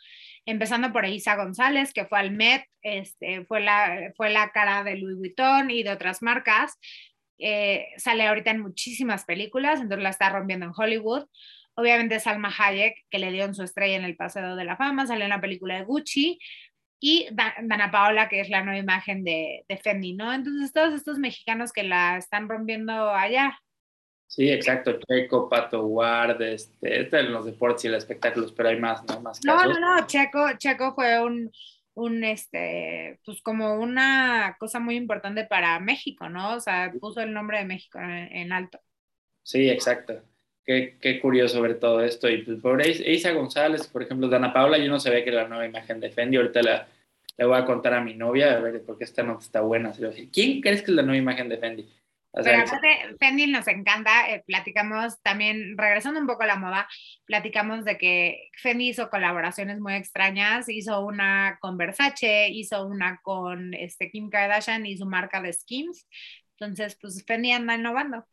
[0.47, 4.97] empezando por Isa González, que fue al Met, este, fue, la, fue la cara de
[4.97, 6.79] Louis Vuitton y de otras marcas,
[7.39, 11.27] eh, sale ahorita en muchísimas películas, entonces la está rompiendo en Hollywood.
[11.75, 15.07] Obviamente Salma Hayek, que le dio en su estrella en el Paseo de la Fama,
[15.07, 16.39] salió en la película de Gucci.
[17.03, 20.35] Y Dana Paola, que es la nueva imagen de, de Fendi, ¿no?
[20.35, 23.59] Entonces, todos estos mexicanos que la están rompiendo allá.
[24.27, 24.99] Sí, exacto.
[25.09, 29.21] Checo, Pato Ward, este, este en los deportes y los espectáculos, pero hay más, ¿no?
[29.23, 30.07] Más No, no, no.
[30.07, 31.51] Checo, Checo fue un,
[31.95, 36.55] un, este, pues como una cosa muy importante para México, ¿no?
[36.55, 38.79] O sea, puso el nombre de México en alto.
[39.43, 40.23] Sí, exacto.
[40.65, 42.29] Qué, qué, curioso ver todo esto.
[42.29, 45.67] Y pues, por Isa González, por ejemplo, Dana Paula, yo no sabía que la nueva
[45.67, 46.37] imagen de Fendi.
[46.37, 46.89] Ahorita la,
[47.37, 49.93] le voy a contar a mi novia, a ver por qué esta no está buena.
[50.33, 51.89] ¿Quién crees que es la nueva imagen de Fendi?
[52.33, 56.89] Pero aparte, Fendi nos encanta, eh, platicamos también, regresando un poco a la moda,
[57.25, 63.75] platicamos de que Fendi hizo colaboraciones muy extrañas, hizo una con Versace, hizo una con
[63.75, 66.07] este, Kim Kardashian y su marca de Skims,
[66.57, 68.25] entonces pues Fendi anda innovando.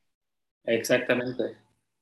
[0.66, 1.58] Exactamente,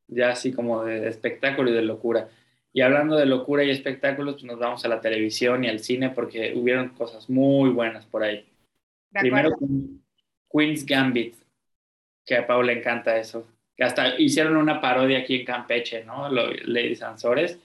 [0.08, 2.30] ya así como de espectáculo y de locura.
[2.74, 6.10] Y hablando de locura y espectáculos, pues nos vamos a la televisión y al cine
[6.10, 8.46] porque hubieron cosas muy buenas por ahí.
[9.12, 9.52] Primero,
[10.52, 11.36] Queen's Gambit,
[12.26, 13.48] que a Pau le encanta eso.
[13.78, 16.30] Que hasta hicieron una parodia aquí en Campeche, ¿no?
[16.30, 17.58] Lady Sansores,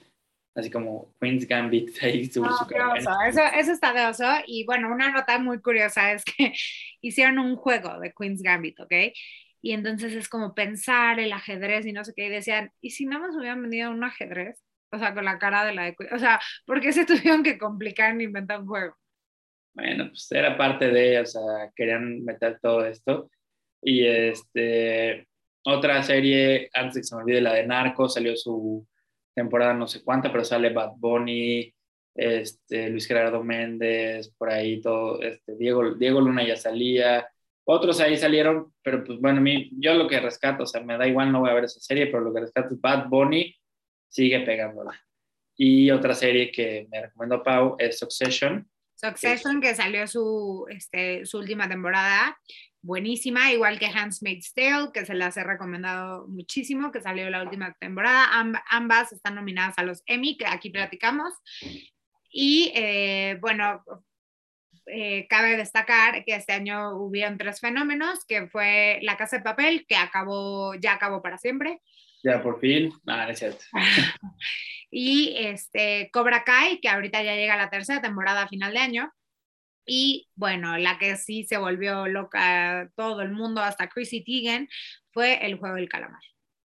[0.55, 1.89] así como Queen's Gambit.
[2.01, 2.45] eso,
[3.53, 4.25] eso está de oso.
[4.47, 6.53] Y bueno, una nota muy curiosa es que
[7.01, 8.93] hicieron un juego de Queen's Gambit, ¿ok?
[9.61, 12.25] Y entonces es como pensar el ajedrez y no sé qué.
[12.25, 14.63] Y decían, ¿y si no nos hubieran vendido un ajedrez?
[14.91, 15.95] O sea, con la cara de la de...
[16.11, 18.95] O sea, ¿por qué se tuvieron que complicar en inventar un juego?
[19.73, 23.29] Bueno, pues era parte de, o sea, querían meter todo esto.
[23.81, 25.27] Y este,
[25.63, 28.85] otra serie, antes de que se me olvide, la de Narco, salió su
[29.33, 31.73] temporada no sé cuánta, pero sale Bad Bunny,
[32.15, 37.27] este, Luis Gerardo Méndez, por ahí todo, este, Diego, Diego Luna ya salía,
[37.71, 41.07] otros ahí salieron, pero pues bueno, mí, yo lo que rescato, o sea, me da
[41.07, 43.55] igual, no voy a ver esa serie, pero lo que rescato es Bad Bunny,
[44.09, 44.99] sigue pegándola.
[45.55, 48.69] Y otra serie que me recomendó Pau es Succession.
[48.95, 52.37] Succession, que salió su, este, su última temporada,
[52.81, 57.73] buenísima, igual que Handmaid's Tale, que se las he recomendado muchísimo, que salió la última
[57.79, 58.27] temporada.
[58.69, 61.33] ambas están nominadas a los Emmy, que aquí platicamos.
[62.31, 63.83] Y eh, bueno,
[64.91, 69.85] eh, cabe destacar que este año hubieron tres fenómenos, que fue La Casa de Papel,
[69.87, 71.81] que acabó, ya acabó para siempre.
[72.23, 73.63] Ya por fin, nada, es cierto.
[74.91, 79.13] y este, Cobra Kai, que ahorita ya llega la tercera temporada a final de año.
[79.85, 84.69] Y bueno, la que sí se volvió loca todo el mundo, hasta Chrissy Teigen,
[85.11, 86.21] fue El Juego del Calamar.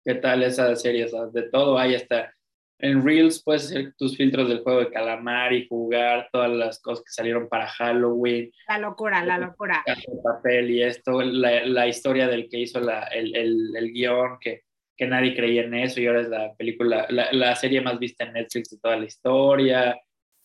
[0.03, 1.07] ¿Qué tal esa serie?
[1.32, 2.34] de todo hay hasta
[2.80, 7.04] en Reels puedes hacer tus filtros del juego de calamar y jugar todas las cosas
[7.04, 8.52] que salieron para Halloween.
[8.68, 9.84] La locura, la locura.
[9.86, 14.38] El papel y esto, la, la historia del que hizo la, el, el, el, guion,
[14.40, 14.64] que,
[14.96, 18.26] que nadie creía en eso y ahora es la película, la, la serie más vista
[18.26, 20.00] en Netflix de toda la historia.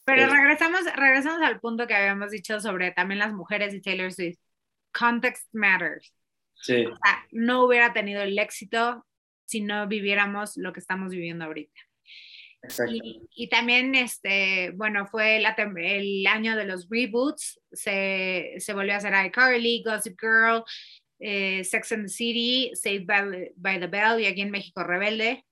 [0.04, 4.38] Pero regresamos, regresamos al punto que habíamos dicho sobre también las mujeres y Taylor Swift.
[4.90, 6.14] Context matters.
[6.54, 6.86] Sí.
[6.86, 9.06] O sea, no hubiera tenido el éxito
[9.44, 11.80] si no viviéramos lo que estamos viviendo ahorita.
[13.34, 19.12] Y, también, este, bueno, fue el año de los reboots, se, se volvió a hacer
[19.26, 20.64] iCarly, Gossip Girl,
[21.18, 25.44] eh, Sex and the City, Saved by, the Bell y aquí en México Rebelde.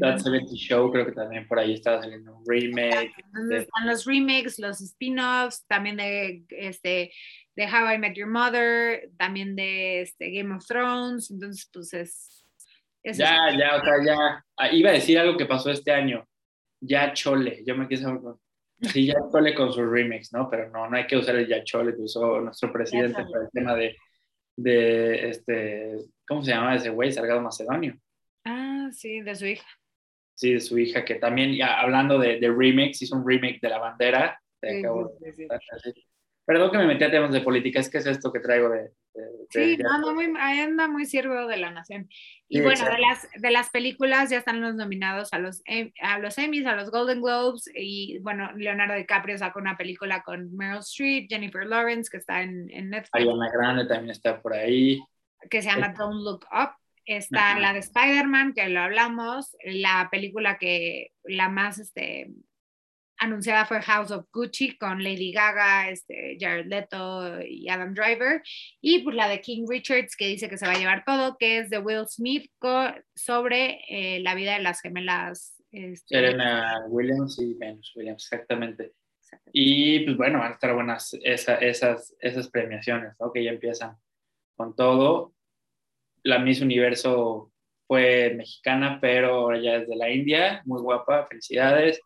[0.00, 3.10] That 70 Show, creo que también por ahí estaba saliendo un remake.
[3.50, 7.12] Están los remakes, los spin-offs, también de, este,
[7.56, 13.16] de How I Met Your Mother, también de este, Game of Thrones, entonces pues es...
[13.16, 14.44] ya, ya, o sea, ya.
[14.58, 16.26] Ah, iba a decir algo que pasó este año
[16.80, 18.06] ya chole, yo me quise
[18.82, 20.48] sí, ya chole con sus remix, ¿no?
[20.50, 23.50] Pero no, no hay que usar el ya chole que usó nuestro presidente para el
[23.52, 23.96] tema de,
[24.56, 27.12] de este, ¿cómo se llama ese güey?
[27.12, 27.96] Salgado Macedonio.
[28.44, 29.66] Ah, sí, de su hija.
[30.34, 33.68] Sí, de su hija, que también, ya hablando de, de remix, hizo un remake de
[33.68, 34.40] La Bandera.
[34.62, 36.07] sí,
[36.48, 38.90] Perdón que me metí a temas de política, es que es esto que traigo de...
[39.50, 42.08] sí, no, muy, ahí anda muy siervo de la nación.
[42.48, 46.18] Y bueno, de las, de las películas ya están los nominados a los, em, a
[46.18, 50.78] los Emmys, a los Golden Globes, y bueno, Leonardo DiCaprio sacó una película con Meryl
[50.78, 53.10] Streep, Jennifer Lawrence, que está en, en Netflix.
[53.12, 55.02] Ariana Grande también está por ahí.
[55.50, 56.70] Que se llama Don't Look Up.
[57.04, 62.30] Está la de Spider-Man, que lo hablamos, la película que la más este,
[63.18, 68.42] anunciada fue House of Gucci con Lady Gaga, este, Jared Leto y Adam Driver.
[68.80, 71.58] Y pues la de King Richards que dice que se va a llevar todo, que
[71.58, 72.50] es de Will Smith
[73.14, 75.56] sobre eh, la vida de las gemelas.
[75.70, 78.92] Este, Serena Williams y Venus Williams, exactamente.
[79.52, 83.32] Y pues bueno, van a estar buenas esas, esas premiaciones, ¿no?
[83.32, 83.96] Que ya empiezan
[84.56, 85.34] con todo.
[86.22, 87.52] La Miss Universo
[87.86, 92.00] fue mexicana, pero ahora ya es de la India, muy guapa, felicidades.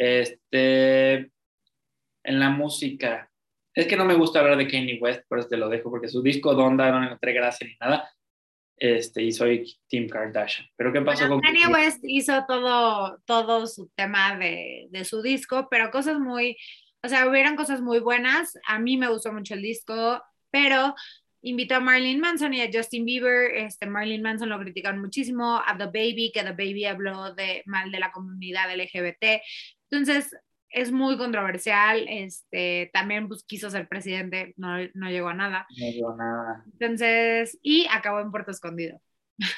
[0.00, 1.30] Este,
[2.24, 3.30] en la música,
[3.74, 6.08] es que no me gusta hablar de Kanye West, por eso te lo dejo, porque
[6.08, 8.10] su disco Donda no encontré gracia ni nada.
[8.78, 10.66] Este, y soy Tim Kardashian.
[10.74, 11.98] Pero ¿qué pasó con Kanye West?
[12.02, 16.56] Hizo todo, todo su tema de, de su disco, pero cosas muy,
[17.02, 18.54] o sea, hubieron cosas muy buenas.
[18.66, 20.94] A mí me gustó mucho el disco, pero
[21.42, 23.54] invitó a Marilyn Manson y a Justin Bieber.
[23.54, 27.92] Este, Marilyn Manson lo criticaron muchísimo, a The Baby, que The Baby habló de, mal
[27.92, 29.42] de la comunidad LGBT.
[29.90, 30.36] Entonces,
[30.70, 35.66] es muy controversial, este, también pues, quiso ser presidente, no, no llegó a nada.
[35.76, 36.64] No llegó a nada.
[36.72, 39.00] Entonces, y acabó en Puerto Escondido.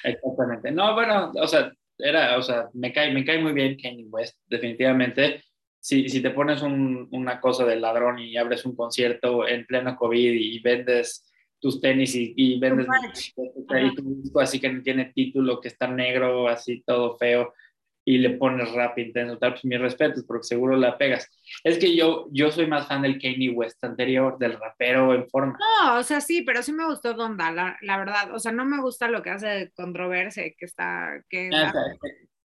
[0.05, 0.70] Exactamente.
[0.70, 4.39] No, bueno, o sea, era, o sea, me cae, me cae muy bien Kanye West,
[4.47, 5.43] definitivamente.
[5.80, 9.97] Si, si te pones un, una cosa de ladrón y abres un concierto en pleno
[9.97, 11.28] COVID y vendes
[11.61, 12.87] tus tenis y, y vendes
[13.37, 17.53] y tu disco así que no tiene título, que está negro, así todo feo,
[18.05, 21.28] y le pones rap intenso, tal, pues mis respetos, porque seguro la pegas.
[21.62, 25.57] Es que yo, yo soy más fan del Kanye West anterior, del rapero en forma.
[25.59, 28.34] No, o sea, sí, pero sí me gustó Donda, la, la verdad.
[28.34, 31.22] O sea, no me gusta lo que hace de controversia, que está...
[31.28, 31.72] Que ah,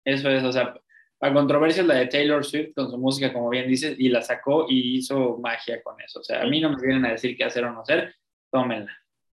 [0.04, 0.76] Eso es, o sea,
[1.22, 4.22] la controversia es la de Taylor Swift con su música, como bien dices, y la
[4.22, 6.20] sacó y hizo magia con eso.
[6.20, 8.14] O sea, a mí no me vienen a decir qué hacer o no hacer,
[8.52, 8.92] tómenla.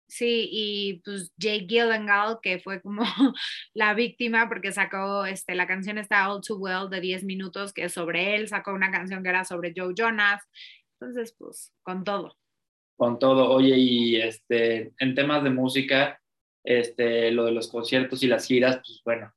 [0.09, 3.03] Sí, y pues Jake Gyllenhaal, que fue como
[3.75, 7.83] la víctima porque sacó este, la canción está All Too Well de 10 minutos, que
[7.85, 10.43] es sobre él, sacó una canción que era sobre Joe Jonas.
[10.99, 12.35] Entonces, pues, con todo.
[12.97, 13.51] Con todo.
[13.51, 16.19] Oye, y este, en temas de música,
[16.63, 19.31] este, lo de los conciertos y las giras, pues bueno,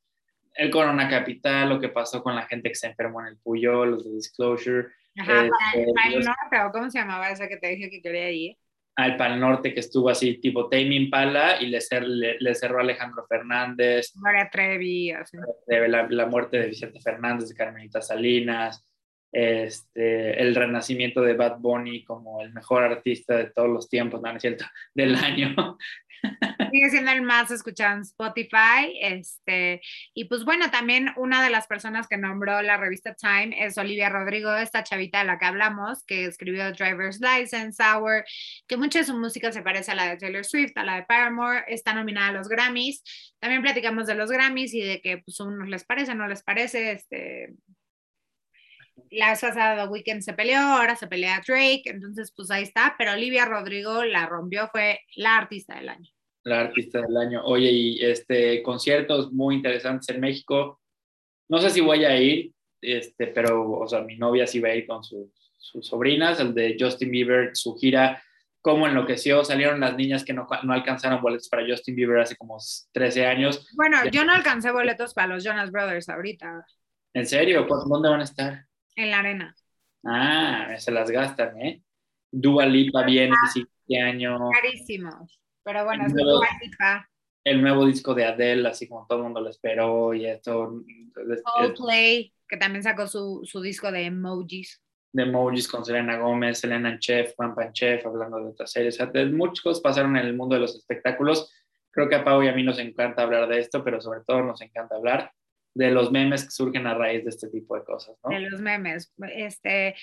[0.55, 3.91] el Corona Capital, lo que pasó con la gente que se enfermó en el Puyol,
[3.91, 4.89] los de Disclosure.
[5.18, 5.93] Ajá, este,
[6.73, 8.57] ¿cómo se llamaba esa que te dije que quería ir?
[8.97, 11.78] Al Pal Norte que estuvo así tipo Tame Impala y le,
[12.38, 14.12] le, cerró Alejandro Fernández.
[14.16, 15.12] María Trevi,
[15.66, 18.86] La, la, muerte de Vicente Fernández, de Carmelita Salinas,
[19.32, 24.30] este, el renacimiento de Bad Bunny como el mejor artista de todos los tiempos, no,
[24.30, 24.64] es cierto,
[24.95, 25.78] del año.
[26.73, 28.99] Sigue siendo el más escuchado en Spotify.
[29.01, 29.81] Este,
[30.14, 34.09] y pues bueno, también una de las personas que nombró la revista Time es Olivia
[34.09, 38.25] Rodrigo, esta chavita de la que hablamos, que escribió Driver's License, Sour,
[38.66, 41.03] que mucha de su música se parece a la de Taylor Swift, a la de
[41.03, 43.03] Paramore, está nominada a los Grammys.
[43.39, 46.93] También platicamos de los Grammys y de que pues unos les parece, no les parece,
[46.93, 47.55] este,
[49.11, 52.95] la vez pasada The Weeknd se peleó, ahora se pelea Drake, entonces pues ahí está,
[52.99, 56.11] pero Olivia Rodrigo la rompió, fue la artista del año.
[56.45, 57.43] La artista del año.
[57.45, 60.80] Oye, y este conciertos muy interesantes en México.
[61.49, 64.74] No sé si voy a ir, este, pero, o sea, mi novia sí va a
[64.74, 65.28] ir con sus,
[65.59, 68.22] sus sobrinas, el de Justin Bieber, su gira,
[68.61, 72.57] cómo enloqueció, salieron las niñas que no, no, alcanzaron boletos para Justin Bieber hace como
[72.93, 73.68] 13 años.
[73.76, 76.64] Bueno, yo no alcancé boletos para los Jonas Brothers ahorita.
[77.14, 77.66] ¿En serio?
[77.86, 78.66] ¿Dónde van a estar?
[78.97, 79.55] En la arena.
[80.05, 81.82] Ah, se las gastan, ¿eh?
[82.30, 84.38] Dua Lipa viene este año.
[84.51, 85.40] Carísimos.
[85.62, 86.40] Pero bueno, el nuevo,
[87.45, 90.82] el nuevo disco de Adele, así como todo el mundo lo esperó y esto.
[91.45, 94.82] Coldplay, que también sacó su, su, disco de emojis.
[95.12, 99.01] De emojis con Selena Gómez, Selena Chef, Juan Panchef, hablando de otras series.
[99.01, 101.53] O sea, muchas cosas pasaron en el mundo de los espectáculos.
[101.90, 104.43] Creo que a Pau y a mí nos encanta hablar de esto, pero sobre todo
[104.43, 105.30] nos encanta hablar
[105.75, 108.31] de los memes que surgen a raíz de este tipo de cosas, ¿no?
[108.31, 109.12] De los memes.
[109.35, 109.95] Este,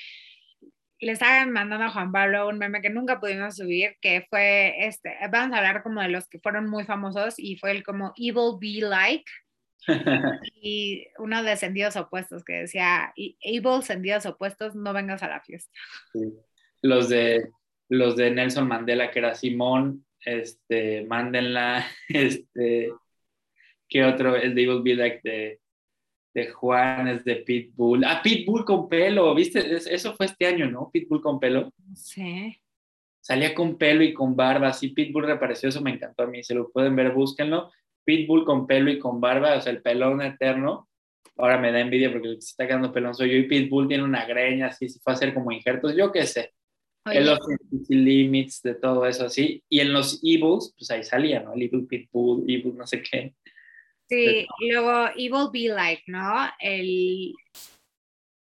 [0.99, 5.15] le estaba mandando a Juan Pablo un meme que nunca pudimos subir, que fue, este,
[5.31, 8.57] vamos a hablar como de los que fueron muy famosos y fue el como Evil
[8.59, 9.31] Be Like.
[10.61, 15.71] y uno de sentidos opuestos que decía, Evil sentidos opuestos, no vengas a la fiesta.
[16.81, 17.49] Los de
[17.91, 22.91] los de Nelson Mandela, que era Simón, este, mándenla, este,
[23.89, 24.35] ¿Qué otro?
[24.35, 25.58] El de Evil Be Like de,
[26.39, 28.03] de Juan, es de Pitbull.
[28.03, 29.59] Ah, Pitbull con pelo, ¿viste?
[29.75, 30.89] Eso fue este año, ¿no?
[30.91, 31.71] Pitbull con pelo.
[31.95, 32.59] Sí.
[33.21, 36.55] Salía con pelo y con barba, sí, Pitbull reapareció, eso me encantó a mí, se
[36.55, 37.71] lo pueden ver, búsquenlo.
[38.03, 40.89] Pitbull con pelo y con barba, o sea, el pelón eterno.
[41.37, 43.87] Ahora me da envidia porque el que se está quedando pelón soy yo y Pitbull
[43.87, 46.53] tiene una greña así, se fue a hacer como injertos, yo qué sé.
[47.05, 47.39] En los
[47.87, 49.63] limits de todo eso así.
[49.69, 51.53] Y en los Evils, pues ahí salía, ¿no?
[51.53, 53.35] El Evil Pitbull, Evil no sé qué.
[54.09, 56.49] Sí, y luego Evil Be Like, ¿no?
[56.59, 57.33] El,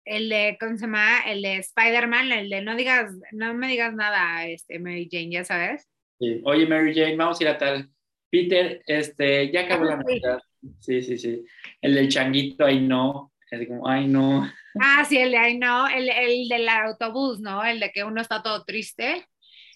[0.04, 1.22] el de, ¿cómo se llama?
[1.26, 5.46] El de Spider-Man, el de no digas, no me digas nada, este, Mary Jane, ya
[5.46, 5.90] sabes.
[6.20, 6.42] Sí.
[6.44, 7.90] Oye, Mary Jane, vamos a ir a tal.
[8.30, 10.40] Peter, este, ya acabó la Navidad.
[10.80, 11.46] Sí, sí, sí.
[11.82, 13.32] El del changuito, ahí no.
[13.50, 14.52] Es como, ay, no.
[14.82, 15.88] Ah, sí, el de ahí no.
[15.88, 17.64] El, el del autobús, ¿no?
[17.64, 19.26] El de que uno está todo triste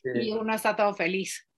[0.03, 1.48] y uno está todo feliz.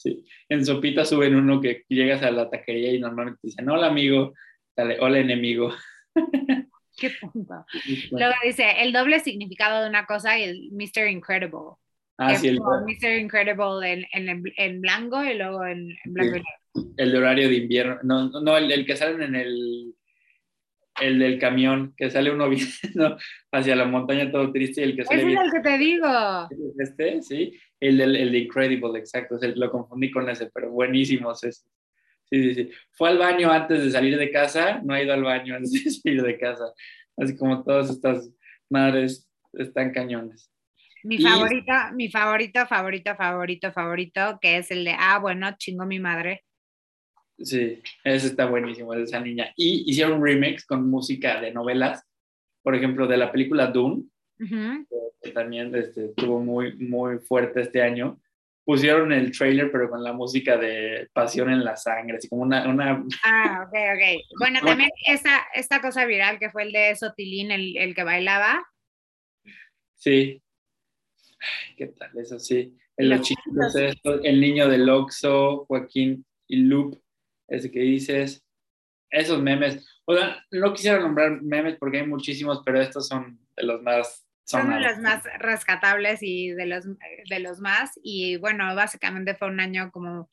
[0.00, 0.24] Sí.
[0.48, 4.32] En Sopita suben uno que llegas a la taquería y normalmente dicen, hola amigo,
[4.74, 5.74] dale, hola enemigo.
[6.96, 7.66] Qué punto.
[8.10, 11.06] Luego dice, el doble significado de una cosa y el Mr.
[11.08, 11.76] Incredible.
[12.16, 13.18] Ah, sí, el Mr.
[13.18, 16.94] Incredible en, en, en, blanco y luego en, blanco y negro.
[16.96, 17.98] El de horario de invierno.
[18.02, 19.94] No, no el, el que salen en el
[21.00, 23.16] el del camión, que sale uno viendo
[23.52, 26.08] hacia la montaña todo triste y el que sale Ese es el que te digo.
[26.78, 27.58] Este, sí.
[27.80, 29.38] El del el Incredible, exacto.
[29.54, 31.50] lo confundí con ese, pero buenísimo Sí,
[32.30, 32.70] sí, sí.
[32.92, 35.90] Fue al baño antes de salir de casa, no ha ido al baño antes de
[35.90, 36.64] salir de casa.
[37.16, 38.30] Así como todas estas
[38.68, 40.50] madres están cañones.
[41.02, 45.86] Mi Y- favorita, mi favorito, favorito, favorito, favorito, que es el de, ah, bueno, chingo
[45.86, 46.44] mi madre.
[47.42, 49.52] Sí, ese está buenísimo, esa niña.
[49.56, 52.04] Y hicieron un remix con música de novelas,
[52.62, 54.04] por ejemplo, de la película Dune,
[54.38, 58.20] que también este, estuvo muy, muy fuerte este año.
[58.64, 62.68] Pusieron el trailer, pero con la música de Pasión en la Sangre, así como una,
[62.68, 64.38] una Ah, ok, ok.
[64.38, 68.62] Bueno, también esta, esta cosa viral que fue el de Sotilín, el, el que bailaba.
[69.96, 70.42] Sí.
[71.76, 72.10] ¿Qué tal?
[72.18, 72.76] Eso sí.
[72.96, 77.00] Estos, el niño del Oxxo, Joaquín y Loop,
[77.50, 78.44] ese que dices.
[79.10, 79.86] Esos memes.
[80.04, 84.24] O sea, no quisiera nombrar memes porque hay muchísimos, pero estos son de los más
[84.44, 87.90] Son de los más rescatables y de los, de los más.
[88.02, 90.30] Y bueno, básicamente fue un año como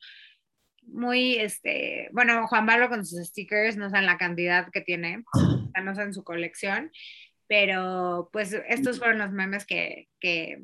[0.92, 5.24] muy, este, bueno, Juan Pablo con sus stickers, no saben la cantidad que tiene,
[5.82, 6.90] no saben su colección,
[7.46, 10.62] pero pues estos fueron los memes que, que,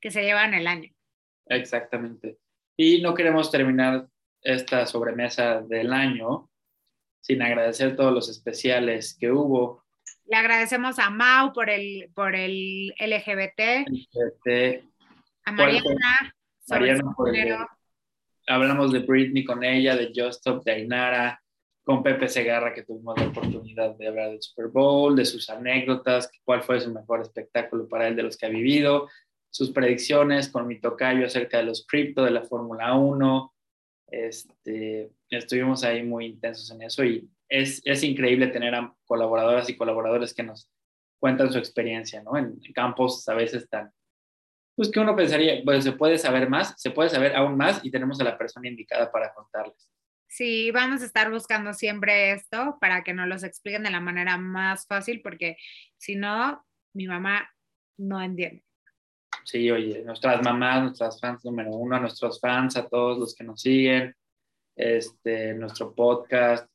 [0.00, 0.90] que se llevan el año.
[1.46, 2.38] Exactamente.
[2.76, 4.08] Y no queremos terminar
[4.46, 6.48] esta sobremesa del año
[7.20, 9.84] sin agradecer todos los especiales que hubo.
[10.26, 14.84] Le agradecemos a Mau por el, por el LGBT, Este,
[15.44, 15.52] a.
[15.52, 16.34] Mariana,
[16.68, 17.56] Mariana por el-
[18.46, 21.42] hablamos de Britney con ella, de Just Stop, de Ainara,
[21.84, 26.30] con Pepe Segarra, que tuvimos la oportunidad de hablar del Super Bowl, de sus anécdotas,
[26.44, 29.08] cuál fue su mejor espectáculo para él de los que ha vivido,
[29.50, 33.52] sus predicciones con mi tocayo acerca de los cripto, de la Fórmula 1.
[34.08, 39.76] Este, estuvimos ahí muy intensos en eso y es, es increíble tener a colaboradoras y
[39.76, 40.70] colaboradores que nos
[41.18, 42.36] cuentan su experiencia, ¿no?
[42.36, 43.90] En, campos a veces tan,
[44.76, 47.90] pues que uno pensaría, pues se puede saber más, se puede saber aún más y
[47.90, 49.90] tenemos a la persona indicada para contarles.
[50.28, 54.36] Sí, vamos a estar buscando siempre esto para que nos los expliquen de la manera
[54.36, 55.56] más fácil, porque
[55.96, 57.48] si no, mi mamá
[57.96, 58.65] no entiende.
[59.46, 63.44] Sí, oye, nuestras mamás, nuestras fans número uno, a nuestros fans, a todos los que
[63.44, 64.12] nos siguen,
[64.74, 66.68] este, nuestro podcast,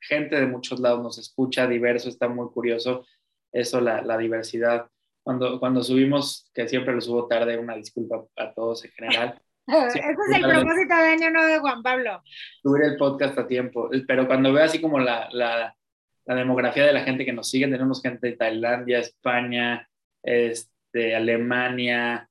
[0.00, 3.06] gente de muchos lados nos escucha, diverso, está muy curioso
[3.52, 4.90] eso, la, la diversidad.
[5.22, 9.98] Cuando, cuando subimos, que siempre lo subo tarde, una disculpa a todos en general, Ese
[9.98, 12.22] es el propósito de año nuevo de Juan Pablo.
[12.60, 15.76] subir el podcast a tiempo, pero cuando veo así como la, la,
[16.24, 19.88] la demografía de la gente que nos sigue, tenemos gente de Tailandia, España,
[20.24, 20.75] este,
[21.14, 22.28] Alemania,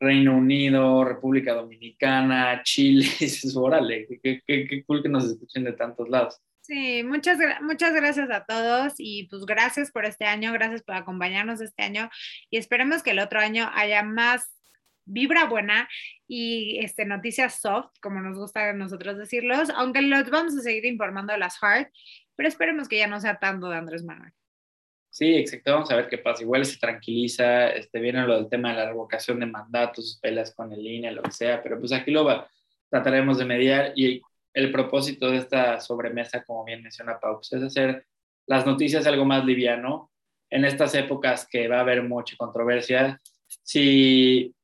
[0.00, 6.08] Reino Unido, República Dominicana, Chile, y dices, órale, qué, cool que nos escuchen de tantos
[6.08, 6.40] lados.
[6.60, 11.62] Sí, muchas, muchas gracias a todos y pues gracias por este año, gracias por acompañarnos
[11.62, 12.10] este año
[12.50, 14.54] y esperemos que el otro año haya más
[15.06, 15.88] vibra buena
[16.26, 20.84] y este, noticias soft, como nos gusta a nosotros decirlos, aunque los vamos a seguir
[20.84, 21.88] informando de las hard,
[22.36, 24.32] pero esperemos que ya no sea tanto de Andrés Manuel.
[25.10, 26.42] Sí, exacto, vamos a ver qué pasa.
[26.42, 30.54] Igual se tranquiliza, este, viene lo del tema de la revocación de mandatos, sus peleas
[30.54, 32.48] con el INE, lo que sea, pero pues aquí lo va,
[32.88, 34.20] trataremos de mediar y
[34.54, 38.06] el propósito de esta sobremesa, como bien menciona Pau, pues es hacer
[38.46, 40.10] las noticias algo más liviano
[40.50, 43.20] en estas épocas que va a haber mucha controversia.
[43.62, 44.54] Si,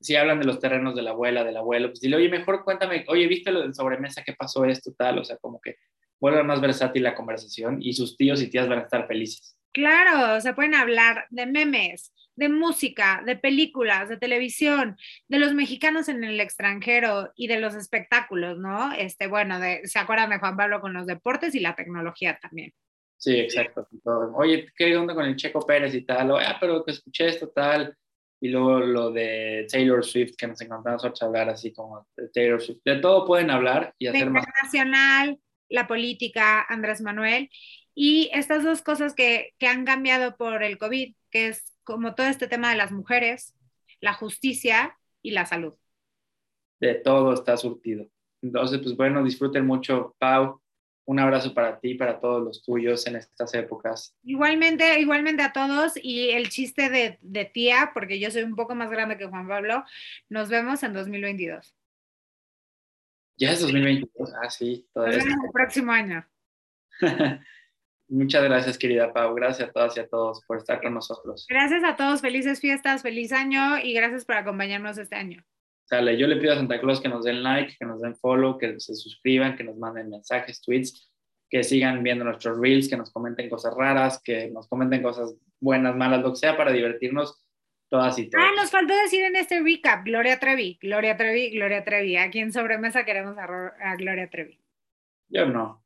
[0.00, 3.04] si hablan de los terrenos de la abuela, del abuelo, pues dile, oye, mejor cuéntame,
[3.08, 4.22] oye, ¿viste lo del sobremesa?
[4.24, 4.92] ¿Qué pasó esto?
[4.92, 5.76] Tal, o sea, como que
[6.20, 9.56] vuelva más versátil la conversación y sus tíos y tías van a estar felices.
[9.72, 14.96] Claro, se pueden hablar de memes, de música, de películas, de televisión,
[15.28, 18.92] de los mexicanos en el extranjero y de los espectáculos, ¿no?
[18.92, 22.72] Este, bueno, de, se acuerdan de Juan Pablo con los deportes y la tecnología también.
[23.16, 23.86] Sí, exacto.
[24.34, 26.32] Oye, ¿qué onda con el Checo Pérez y tal?
[26.32, 27.96] O, ah, pero que escuché esto tal.
[28.40, 32.60] Y luego lo de Taylor Swift, que nos encantamos a hablar así como de Taylor
[32.60, 32.80] Swift.
[32.84, 34.44] De todo pueden hablar y De hacer más.
[34.44, 37.48] internacional, la política, Andrés Manuel,
[37.94, 42.26] y estas dos cosas que, que han cambiado por el COVID, que es como todo
[42.26, 43.54] este tema de las mujeres,
[44.00, 45.74] la justicia y la salud.
[46.80, 48.06] De todo está surtido.
[48.42, 50.60] Entonces, pues bueno, disfruten mucho, Pau.
[51.04, 54.16] Un abrazo para ti y para todos los tuyos en estas épocas.
[54.22, 58.74] Igualmente, igualmente a todos y el chiste de, de tía, porque yo soy un poco
[58.76, 59.84] más grande que Juan Pablo,
[60.28, 61.74] nos vemos en 2022.
[63.36, 64.32] Ya es 2022.
[64.40, 65.18] Ah, sí, Nos todavía.
[65.18, 66.26] vemos el próximo año.
[68.12, 69.34] Muchas gracias, querida Pau.
[69.34, 71.46] Gracias a todas y a todos por estar con nosotros.
[71.48, 75.42] Gracias a todos, felices fiestas, feliz año y gracias por acompañarnos este año.
[75.84, 78.58] Sale, yo le pido a Santa Claus que nos den like, que nos den follow,
[78.58, 81.10] que se suscriban, que nos manden mensajes, tweets,
[81.48, 85.96] que sigan viendo nuestros reels, que nos comenten cosas raras, que nos comenten cosas buenas,
[85.96, 87.42] malas, lo que sea para divertirnos
[87.88, 88.44] todas y todos.
[88.46, 92.18] Ah, nos faltó decir en este recap, Gloria Trevi, Gloria Trevi, Gloria Trevi.
[92.18, 93.44] Aquí en Sobremesa queremos a,
[93.80, 94.60] a Gloria Trevi.
[95.30, 95.81] Yo no.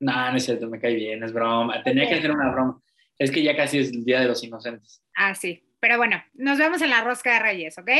[0.00, 1.82] No, no es cierto, me cae bien, es broma.
[1.82, 2.82] Tenía que hacer una broma.
[3.18, 5.02] Es que ya casi es el Día de los Inocentes.
[5.14, 5.62] Ah, sí.
[5.78, 7.90] Pero bueno, nos vemos en la rosca de Reyes, ¿ok?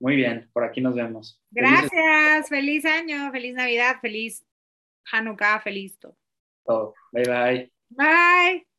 [0.00, 1.42] Muy bien, por aquí nos vemos.
[1.50, 4.46] Gracias, feliz año, feliz Navidad, feliz
[5.12, 6.16] Hanukkah, feliz todo.
[6.64, 6.94] todo.
[7.12, 7.72] Bye bye.
[7.90, 8.69] Bye.